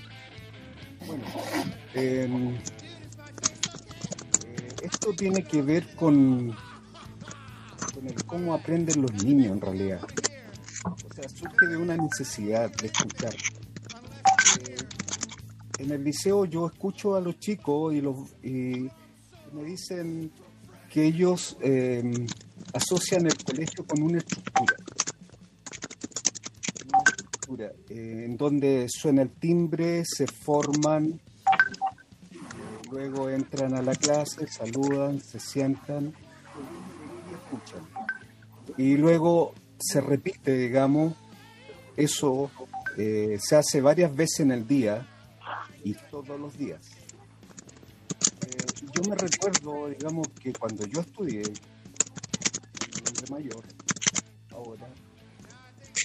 [1.07, 1.25] Bueno,
[1.95, 2.57] em,
[4.93, 6.55] esto tiene que ver con,
[8.05, 10.01] el cómo aprenden los niños en realidad.
[10.85, 13.35] O sea, surge de una necesidad de escuchar.
[13.35, 14.77] Eh,
[15.79, 17.95] en el liceo yo escucho a los chicos
[18.43, 18.89] y,
[19.53, 20.31] me dicen
[20.91, 22.03] que ellos eh,
[22.75, 24.77] asocian el colegio con una estructura.
[26.87, 31.21] Una estructura eh, en donde suena el timbre, se forman,
[32.91, 36.15] luego entran a la clase, saludan, se sientan
[37.29, 37.87] y escuchan.
[38.77, 41.15] Y luego se repite, digamos,
[41.97, 42.51] eso
[42.97, 45.07] eh, se hace varias veces en el día
[45.85, 46.81] y todos los días.
[48.47, 48.57] Eh,
[48.95, 53.65] yo me recuerdo, digamos, que cuando yo estudié, de mayor,
[54.53, 54.89] ahora,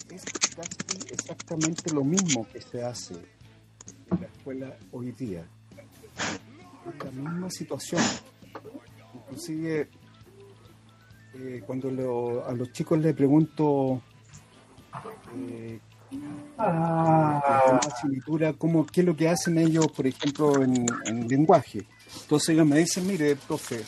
[0.10, 0.24] es
[0.56, 3.16] casi exactamente lo mismo que se hace
[4.12, 5.48] en la escuela hoy día.
[6.86, 8.02] La misma situación.
[9.16, 9.90] Inclusive,
[11.36, 14.02] eh, cuando lo- a los chicos les pregunto
[15.36, 15.80] eh,
[17.88, 21.86] escritura, cómo, qué es lo que hacen ellos, por ejemplo, en, en lenguaje.
[22.22, 23.82] Entonces ellos me dicen, mire, profe,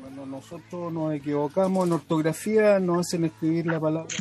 [0.00, 4.14] cuando nosotros nos equivocamos en ortografía, nos hacen escribir la palabra.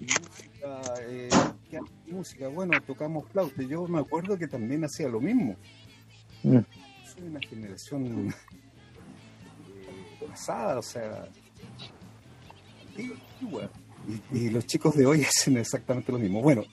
[0.00, 1.28] Música, eh,
[1.70, 2.48] ¿qué hace música?
[2.48, 3.62] Bueno, tocamos flauta.
[3.62, 5.56] Yo me acuerdo que también hacía lo mismo.
[6.42, 6.58] Mm.
[7.04, 11.28] Soy una generación eh, pasada, o sea,
[12.88, 13.70] antigua.
[14.32, 16.42] Y, y los chicos de hoy hacen exactamente lo mismo.
[16.42, 16.64] Bueno,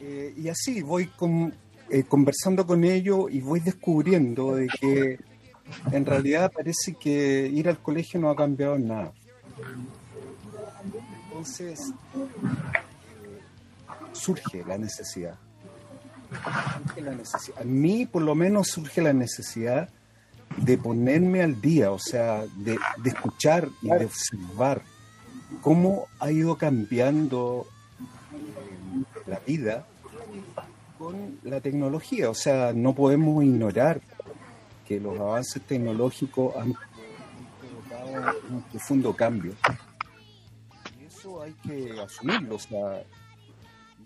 [0.00, 1.54] eh, y así voy con,
[1.90, 5.18] eh, conversando con ellos y voy descubriendo de que
[5.92, 9.12] en realidad parece que ir al colegio no ha cambiado nada.
[11.28, 11.92] Entonces,
[14.12, 15.38] surge la necesidad.
[17.56, 19.88] A mí, por lo menos, surge la necesidad
[20.56, 24.82] de ponerme al día, o sea, de, de escuchar y de observar
[25.62, 27.66] cómo ha ido cambiando
[28.32, 29.86] eh, la vida
[30.98, 32.30] con la tecnología.
[32.30, 34.00] O sea, no podemos ignorar
[34.86, 36.74] que los avances tecnológicos han
[37.60, 39.54] provocado un profundo cambio.
[41.00, 42.56] Y eso hay que asumirlo.
[42.56, 43.02] O sea,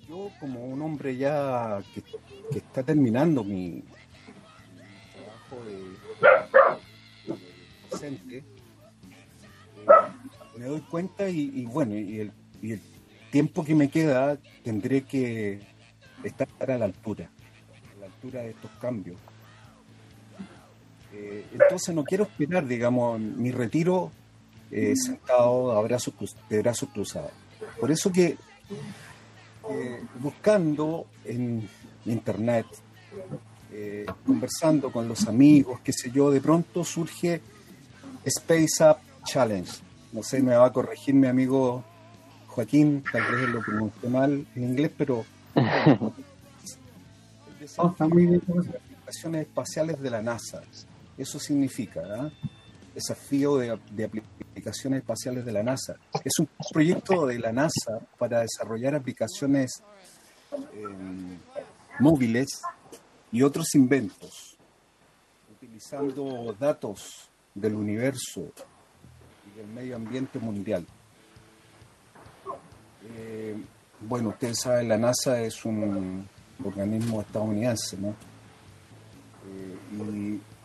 [0.09, 3.83] yo como un hombre ya que, está terminando mi,
[5.13, 7.37] trabajo de,
[7.91, 8.45] docente, eh,
[10.57, 12.33] me doy cuenta y, bueno, y el,
[13.31, 15.61] tiempo que me queda tendré que
[16.23, 17.29] estar a la altura,
[17.97, 19.17] a la altura de estos cambios.
[21.13, 24.13] Eh, entonces no quiero esperar, digamos, mi retiro
[24.71, 26.15] eh, sentado a brazos
[26.49, 27.33] de brazos cruzados.
[27.81, 28.37] Por eso que
[29.71, 31.69] eh, buscando en
[32.07, 32.67] internet,
[33.73, 37.41] eh, conversando con los amigos, qué sé yo, de pronto surge
[38.25, 39.71] Space Up Challenge.
[40.13, 41.83] No sé, me va a corregir mi amigo
[42.49, 46.13] Joaquín, tal vez lo pronuncié mal en inglés, pero el
[47.59, 50.63] desafío de las aplicaciones espaciales de la NASA.
[51.17, 52.31] Eso significa, ¿ah?
[52.95, 54.34] desafío de, de aplicaciones
[54.95, 55.97] espaciales de la NASA.
[56.25, 59.83] Es un proyecto de la NASA para desarrollar aplicaciones
[60.53, 61.39] eh,
[61.99, 62.63] móviles
[63.33, 64.57] y otros inventos,
[65.53, 68.53] utilizando datos del universo
[69.47, 70.87] y del medio ambiente mundial.
[73.17, 73.57] Eh,
[74.01, 76.29] bueno, ustedes saben, la NASA es un
[76.65, 78.15] organismo estadounidense, ¿no?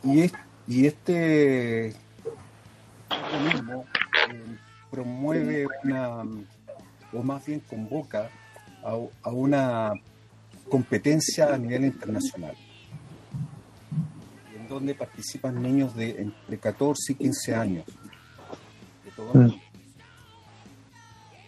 [0.03, 0.29] Eh,
[0.67, 1.95] y este
[3.09, 3.85] organismo
[4.31, 4.57] eh,
[4.91, 6.21] promueve una,
[7.13, 8.29] o más bien convoca
[8.83, 9.93] a, a una
[10.69, 12.55] competencia a nivel internacional,
[14.55, 17.85] en donde participan niños de entre 14 y 15 años.
[17.85, 19.55] de todo el mundo.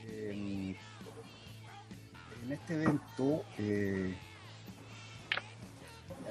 [0.07, 0.75] Eh,
[2.43, 4.15] en este evento eh,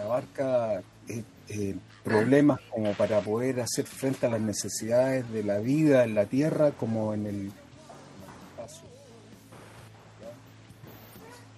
[0.00, 6.04] abarca eh, eh, problemas como para poder hacer frente a las necesidades de la vida
[6.04, 7.52] en la Tierra como en el
[8.50, 8.88] espacio.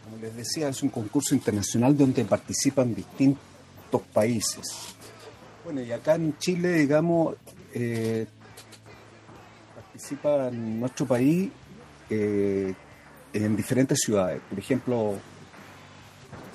[0.04, 4.94] Como les decía, es un concurso internacional donde participan distintos países.
[5.64, 7.36] Bueno, y acá en Chile, digamos,
[7.72, 8.26] eh,
[9.74, 11.50] participa en nuestro país
[12.10, 12.74] eh,
[13.32, 14.40] en diferentes ciudades.
[14.48, 15.14] Por ejemplo,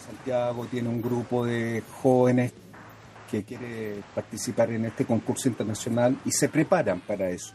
[0.05, 2.51] Santiago tiene un grupo de jóvenes
[3.29, 7.53] que quiere participar en este concurso internacional y se preparan para eso.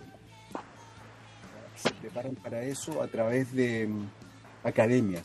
[1.77, 4.07] Se preparan para eso a través de mm,
[4.65, 5.25] academias.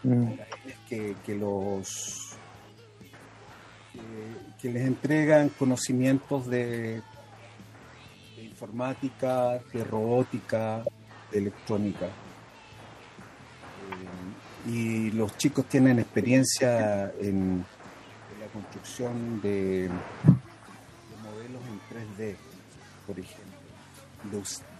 [0.00, 2.36] Academias que, que los
[3.92, 4.00] que,
[4.60, 7.02] que les entregan conocimientos de,
[8.36, 10.82] de informática, de robótica,
[11.30, 12.06] de electrónica.
[14.66, 17.64] Eh, y los chicos tienen experiencia en,
[18.60, 19.88] construcción de, de
[21.22, 21.78] modelos en
[22.24, 22.34] 3D,
[23.06, 23.56] por ejemplo,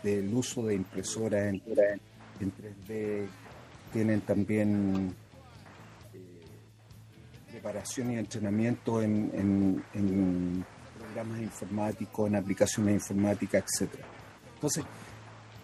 [0.02, 1.62] de del uso de impresoras en,
[2.40, 3.26] en 3D,
[3.92, 5.14] tienen también
[6.14, 6.44] eh,
[7.50, 10.64] preparación y entrenamiento en, en-
[10.98, 14.04] programas informáticos, en aplicaciones informáticas, etcétera.
[14.54, 14.84] Entonces,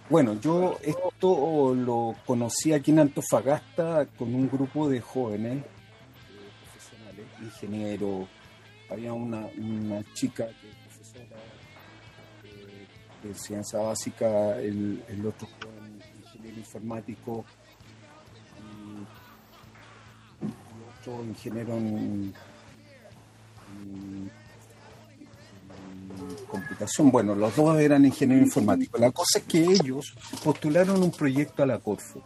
[0.09, 5.63] bueno, yo esto lo conocí aquí en Antofagasta con un grupo de jóvenes
[7.43, 8.29] ingenieros.
[8.91, 11.37] Había una, una chica que es profesora
[12.45, 12.87] eh,
[13.23, 17.45] de ciencia básica, el, el otro joven ingeniero informático
[20.41, 20.53] y, y
[21.01, 22.35] otro ingeniero en,
[26.49, 27.11] computación.
[27.11, 29.01] Bueno, los dos eran ingenieros informáticos.
[29.01, 30.15] La cosa es que ellos
[30.45, 32.23] postularon un proyecto a la Corfo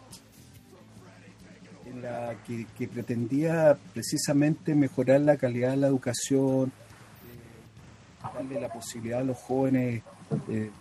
[2.01, 9.19] la que, que pretendía precisamente mejorar la calidad de la educación, eh, darle la posibilidad
[9.19, 10.03] a los jóvenes
[10.47, 10.71] de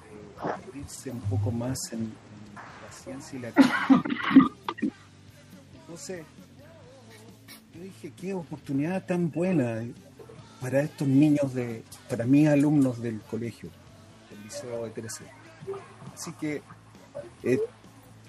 [0.41, 2.13] abrirse un poco más en,
[2.55, 3.53] la ciencia y la.
[5.81, 6.25] Entonces,
[7.75, 9.93] yo dije, qué oportunidad tan buena eh,
[10.61, 13.71] para estos niños, de, para mis alumnos del colegio,
[14.31, 15.25] del Liceo de 13.
[16.15, 16.63] Así que
[17.43, 17.61] eh,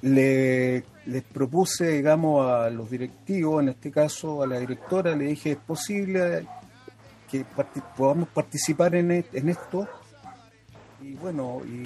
[0.02, 5.52] le, les propuse, digamos, a los directivos, en este caso a la directora, le dije,
[5.52, 6.46] ¿es posible
[7.30, 9.88] que parti- podamos participar en, e- en esto?
[11.02, 11.84] Y bueno, y,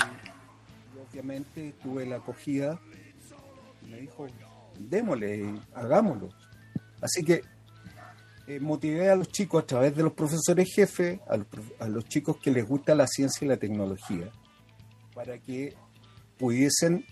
[1.10, 2.80] obviamente tuve la acogida,
[3.90, 4.28] me dijo,
[4.80, 6.30] démosle, hagámoslo.
[7.02, 7.42] Así que
[8.48, 11.48] eh, motivé a los chicos a través de los profesores jefes, a los,
[11.80, 14.30] a los chicos que les gusta la ciencia y la tecnología,
[15.14, 15.76] para que
[16.38, 17.06] pudiesen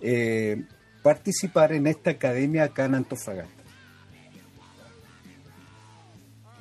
[0.00, 0.62] eh,
[1.02, 3.62] participar en esta academia acá en Antofagasta.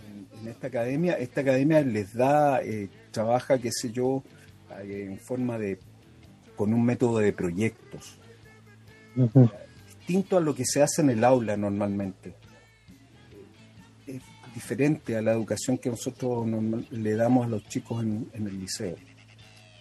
[0.08, 4.24] En, en esta academia, esta academia les da, eh, trabaja, qué sé yo,
[4.84, 5.80] eh, en forma de,
[6.56, 8.18] con un método de proyectos,
[9.98, 12.36] distinto a lo que se hace en el aula normalmente.
[14.06, 14.22] Es
[14.54, 18.60] diferente a la educación que nosotros normal- le damos a los chicos en, en el
[18.60, 18.96] liceo.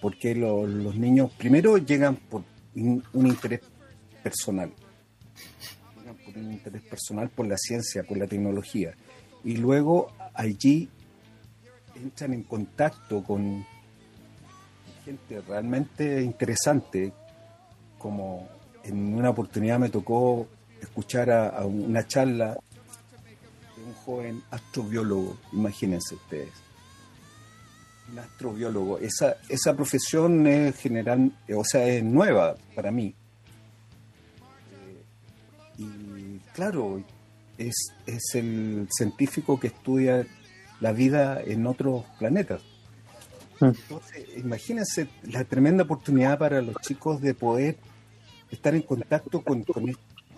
[0.00, 2.42] Porque lo- los niños primero llegan por
[2.83, 3.61] un, interés
[4.22, 4.72] personal.
[6.25, 8.95] Por un interés personal por la ciencia, por la tecnología.
[9.45, 10.89] Y luego allí
[11.95, 13.64] entran en contacto con
[15.05, 17.12] gente realmente interesante,
[17.99, 18.49] como
[18.83, 20.49] en una oportunidad me tocó
[20.81, 22.59] escuchar a una charla
[23.77, 26.53] de un joven astrobiólogo, imagínense ustedes.
[28.11, 28.98] Un astrobiólogo.
[28.98, 33.14] Esa, esa profesión es general, o sea, es nueva para mí.
[34.72, 35.05] Eh,
[35.78, 37.02] y claro,
[37.59, 37.74] es,
[38.07, 40.26] es el científico que estudia
[40.80, 42.62] la vida en otros planetas.
[43.61, 47.78] Entonces, imagínense la tremenda oportunidad para los chicos de poder
[48.50, 49.64] estar en contacto con,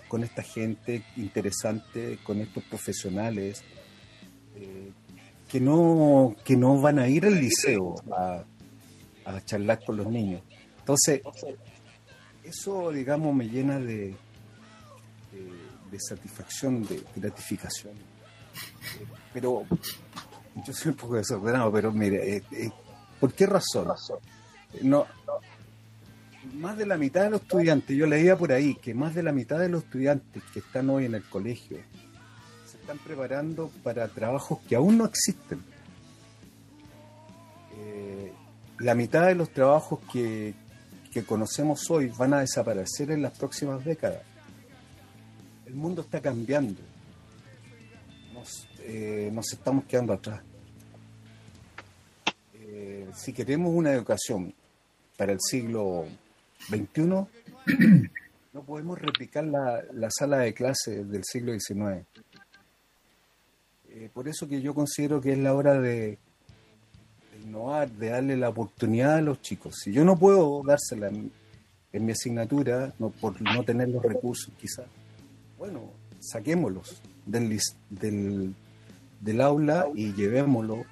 [0.08, 3.62] con esta gente interesante, con estos profesionales,
[4.54, 4.92] eh,
[5.48, 8.44] que, no, que no van a ir al liceo a,
[9.24, 10.42] a charlar con los niños.
[10.78, 11.20] Entonces,
[12.44, 14.14] eso, digamos, me llena de,
[15.90, 17.94] de, satisfacción, de gratificación.
[19.32, 19.64] Pero
[20.64, 22.70] yo soy un poco desordenado, pero mire, eh, eh,
[23.20, 23.88] ¿por qué razón?
[24.82, 25.06] No,
[26.54, 29.32] más de la mitad de los estudiantes, yo leía por ahí que más de la
[29.32, 31.78] mitad de los estudiantes que están hoy en el colegio
[32.86, 35.60] están preparando para trabajos que aún no existen.
[37.76, 38.32] Eh,
[38.78, 40.54] la mitad de los trabajos que,
[41.12, 44.22] que conocemos hoy van a desaparecer en las próximas décadas.
[45.66, 46.80] El mundo está cambiando.
[48.32, 50.40] Nos, eh, estamos quedando atrás.
[52.54, 54.54] Eh, si queremos una educación
[55.16, 56.06] para el siglo
[56.68, 57.02] XXI,
[58.52, 62.06] no podemos replicar la, la sala de clase del siglo XIX.
[63.98, 66.18] Eh, por eso que yo considero que es la hora de,
[67.42, 69.76] innovar, de darle la oportunidad a los chicos.
[69.82, 71.32] Si yo no puedo dársela en,
[72.04, 74.84] mi asignatura, no, por no tener los recursos quizás,
[75.56, 78.54] bueno, saquémoslos del, del,
[79.22, 80.84] del aula y llevémoslo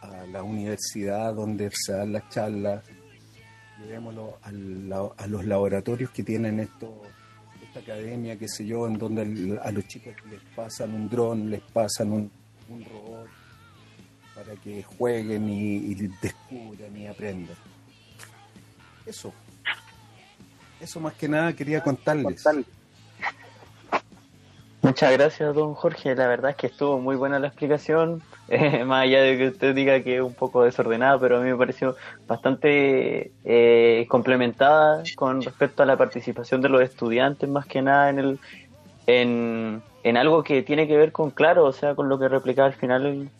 [0.00, 2.82] a la universidad donde se dan las charlas,
[3.80, 7.02] llevémoslo la- a los laboratorios que tienen esto,
[7.80, 11.60] academia, qué sé yo, en donde el- a los chicos les pasan un dron, les
[11.60, 12.30] pasan un,
[12.68, 13.28] un robot
[14.34, 17.56] para que jueguen y, y descubran y aprendan.
[19.06, 19.32] Eso.
[20.80, 22.44] Eso más que nada quería contarles.
[24.82, 26.14] Muchas gracias, don Jorge.
[26.14, 28.20] La verdad es que estuvo muy buena la explicación.
[28.52, 31.50] Eh, más allá de que usted diga que es un poco desordenada, pero a mí
[31.50, 31.96] me pareció
[32.26, 38.18] bastante eh, complementada con respecto a la participación de los estudiantes, más que nada en
[38.18, 38.40] el
[39.06, 42.74] en, algo que tiene que ver con, claro, o sea, con lo que replicaba al
[42.74, 43.30] final el,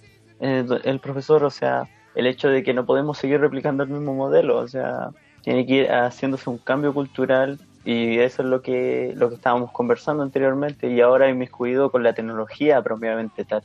[0.41, 4.15] el, el profesor, o sea, el hecho de que no podemos seguir replicando el mismo
[4.15, 5.11] modelo, o sea,
[5.43, 9.73] tiene que ir haciéndose un cambio cultural y eso es lo que lo que estábamos
[9.73, 13.63] conversando anteriormente y ahora inmiscuido con la tecnología propiamente tal.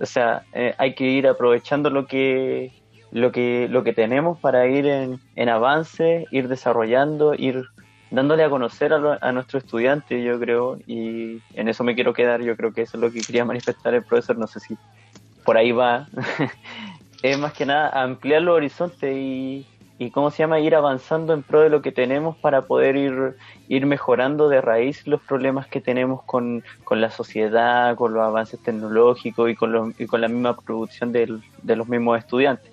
[0.00, 2.70] O sea, eh, hay que ir aprovechando lo que
[3.10, 7.62] lo que lo que tenemos para ir en, en avance, ir desarrollando, ir
[8.10, 12.12] dándole a conocer a, lo- a nuestros estudiantes, yo creo, y en eso me quiero
[12.14, 14.78] quedar, yo creo que eso es lo que quería manifestar el profesor, no sé si
[15.44, 16.08] por ahí va,
[17.22, 19.68] es más que nada ampliar los horizontes y,
[20.00, 23.36] y cómo se llama ir avanzando en pro de lo que tenemos para poder ir
[23.68, 28.60] ir mejorando de raíz los problemas que tenemos con, con la sociedad, con los avances
[28.62, 32.70] tecnológicos y con, los, y con la misma producción del- de los mismos estudiantes.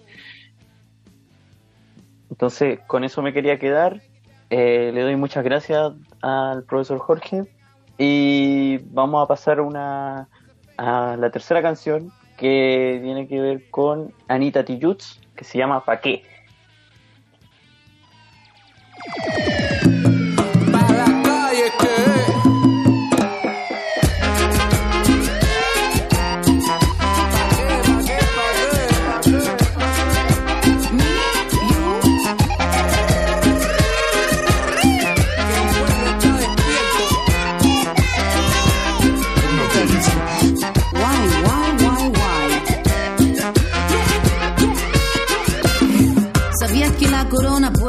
[2.30, 4.02] Entonces, con eso me quería quedar.
[4.50, 7.44] Eh, le doy muchas gracias al profesor Jorge
[7.98, 10.28] y vamos a pasar una,
[10.78, 16.00] a la tercera canción que tiene que ver con Anita Tijoux, que se llama Pa'
[16.02, 16.24] qué.
[19.08, 19.75] you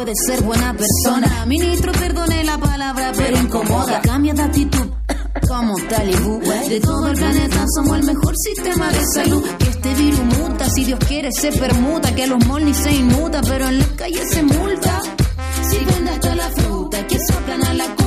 [0.07, 1.47] puede ser buena persona?
[1.47, 4.01] Ministro, perdone la palabra, pero incomoda.
[4.03, 4.87] Cambia de actitud.
[5.49, 10.25] Como talibú De todo el planeta somos el mejor sistema de salud Que este virus
[10.39, 13.89] muta, si Dios quiere se permuta Que a los ni se inmuta, pero en las
[13.89, 15.03] calles se multa
[15.71, 18.06] Si vende hasta la fruta, que soplan a la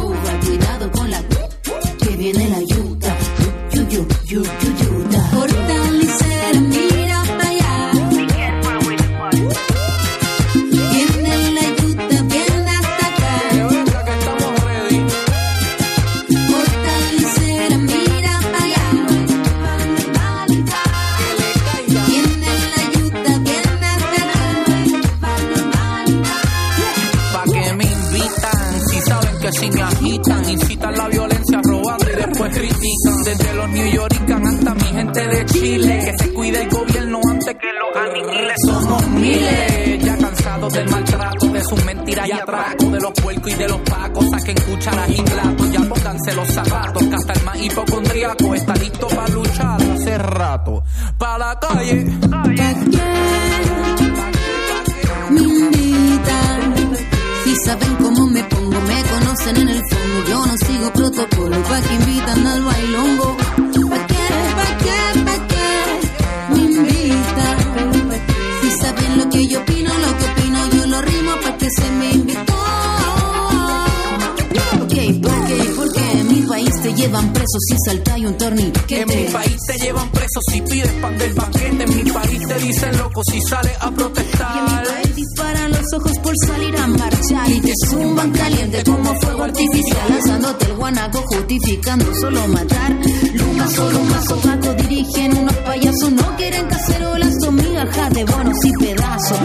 [36.59, 38.53] Que se cuide el gobierno antes que lo aniquile.
[38.65, 43.55] Somos miles, ya cansados del maltrato, de sus mentiras y atracos, de los puercos y
[43.55, 44.25] de los pacos.
[44.29, 47.03] Saquen cucharas y platos, ya pónganse los zapatos.
[47.03, 50.83] Que hasta el más hipocondriaco está listo para luchar hace rato.
[51.17, 52.05] Pa' la calle.
[55.29, 56.97] me invitan.
[57.45, 60.29] Si saben cómo me pongo, me conocen en el fondo.
[60.29, 63.38] Yo no sigo protocolo, pa' que invitan al bailongo.
[76.99, 79.01] Llevan preso si salta y un torniquete.
[79.01, 81.83] En mi país te llevan preso si pides pan del paquete.
[81.83, 84.83] En mi país te dicen loco si sales a protestar.
[85.15, 90.65] disparan los ojos por salir a marchar y te zumban caliente como fuego artificial lanzándote
[90.65, 92.91] el guanaco justificando solo matar
[93.33, 98.65] Lucas solo un mazo gato dirigen unos payasos no quieren cacerolas son migajas de bonos
[98.65, 99.39] y pedazos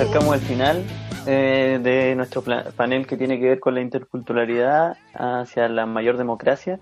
[0.00, 0.82] acercamos al final
[1.26, 2.42] eh, de nuestro
[2.74, 6.80] panel que tiene que ver con la interculturalidad hacia la mayor democracia.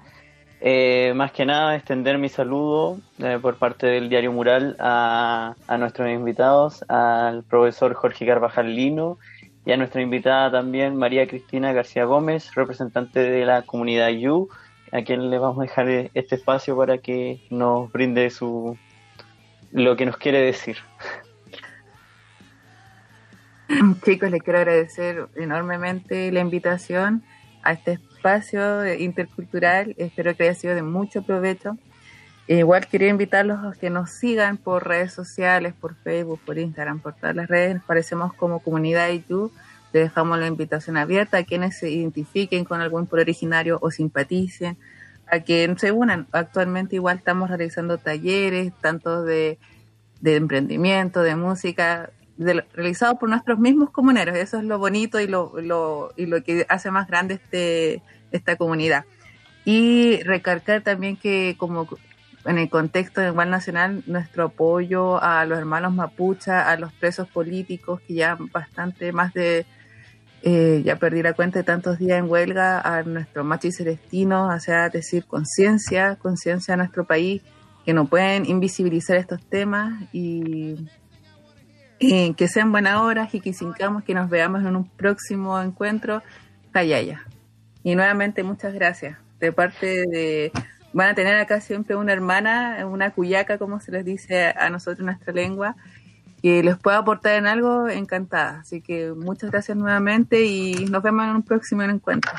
[0.61, 5.79] Eh, más que nada, extender mi saludo eh, por parte del Diario Mural a, a
[5.79, 9.19] nuestros invitados, al profesor Jorge Carvajal Lino
[9.67, 14.49] y a nuestra invitada también, María Cristina García Gómez, representante de la comunidad You,
[14.93, 18.79] a quien le vamos a dejar eh, este espacio para que nos brinde su
[19.73, 20.77] lo que nos quiere decir.
[24.05, 27.23] Chicos, les quiero agradecer enormemente la invitación
[27.63, 29.95] a este espacio intercultural.
[29.99, 31.77] Espero que haya sido de mucho provecho.
[32.47, 37.15] Igual quería invitarlos a que nos sigan por redes sociales, por Facebook, por Instagram, por
[37.15, 37.75] todas las redes.
[37.75, 39.53] Nos parecemos como comunidad YouTube.
[39.93, 44.79] Les dejamos la invitación abierta a quienes se identifiquen con algún pueblo originario o simpaticen,
[45.31, 46.27] a que se unan.
[46.33, 49.59] Actualmente igual estamos realizando talleres, tanto de,
[50.23, 54.37] de emprendimiento, de música, de- realizados por nuestros mismos comuneros.
[54.37, 58.01] Eso es lo bonito y lo, lo- y lo que hace más grande este,
[58.33, 59.05] esta comunidad.
[59.65, 61.87] Y recalcar también que como
[62.47, 67.29] en el contexto de igual nacional, nuestro apoyo a los hermanos mapucha, a los presos
[67.29, 69.67] políticos que ya bastante más de,
[70.43, 74.61] eh, ya perdí la cuenta de tantos días en huelga, a nuestro machi celestino, o
[74.61, 77.43] sea, decir conciencia, conciencia a nuestro país,
[77.85, 80.77] que no pueden invisibilizar estos temas y
[82.01, 86.23] eh, que sean buenas horas y que sincamos que nos veamos en un próximo encuentro.
[86.73, 87.25] Callaya.
[87.83, 90.53] Y nuevamente muchas gracias de parte de
[90.93, 95.01] van a tener acá siempre una hermana, una cuyaca, como se les dice a nosotros
[95.01, 95.77] en nuestra lengua,
[96.43, 98.61] que les pueda aportar en algo, encantada.
[98.61, 102.33] Así que muchas gracias nuevamente y nos vemos en un próximo encuentro.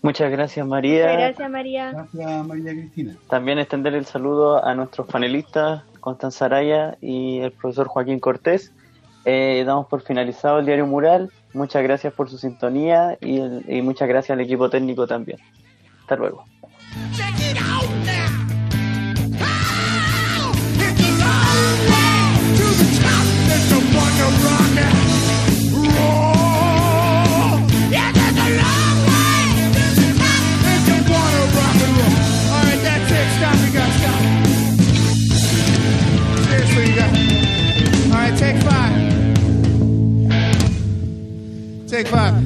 [0.00, 1.06] Muchas gracias María.
[1.06, 1.90] Muchas gracias, María.
[1.90, 3.16] Gracias María Cristina.
[3.28, 8.72] También extender el saludo a nuestros panelistas, Constanza Araya y el profesor Joaquín Cortés.
[9.24, 11.30] Eh, damos por finalizado el diario Mural.
[11.52, 15.38] Muchas gracias por su sintonía y, el- y muchas gracias al equipo técnico también.
[16.00, 16.44] Hasta luego.
[41.98, 42.40] Take five.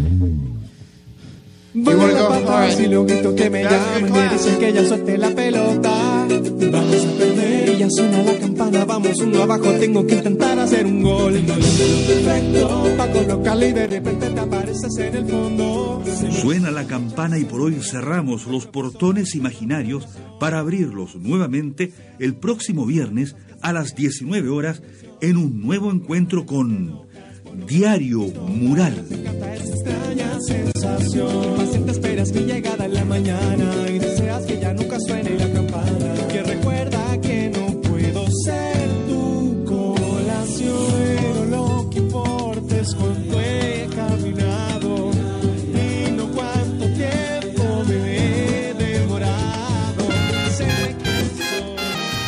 [1.74, 2.28] You wanna go?
[2.30, 2.80] patas Alright.
[2.80, 6.26] y los gritos que me llaman me dicen que ya suelte la pelota.
[6.72, 8.84] Vamos a perder ya suena la campana.
[8.86, 11.34] Vamos uno abajo, tengo que intentar hacer un gol.
[11.34, 16.02] Perfecto para colocarle y de repente te apareces en el fondo.
[16.40, 20.08] Suena la campana y por hoy cerramos los portones imaginarios
[20.40, 24.82] para abrirlos nuevamente el próximo viernes a las 19 horas
[25.20, 27.11] en un nuevo encuentro con
[27.54, 28.94] Diario Mural.
[29.54, 31.56] extraña sensación.
[31.56, 35.61] Paciente esperas mi llegada en la mañana y deseas que ya nunca suene la.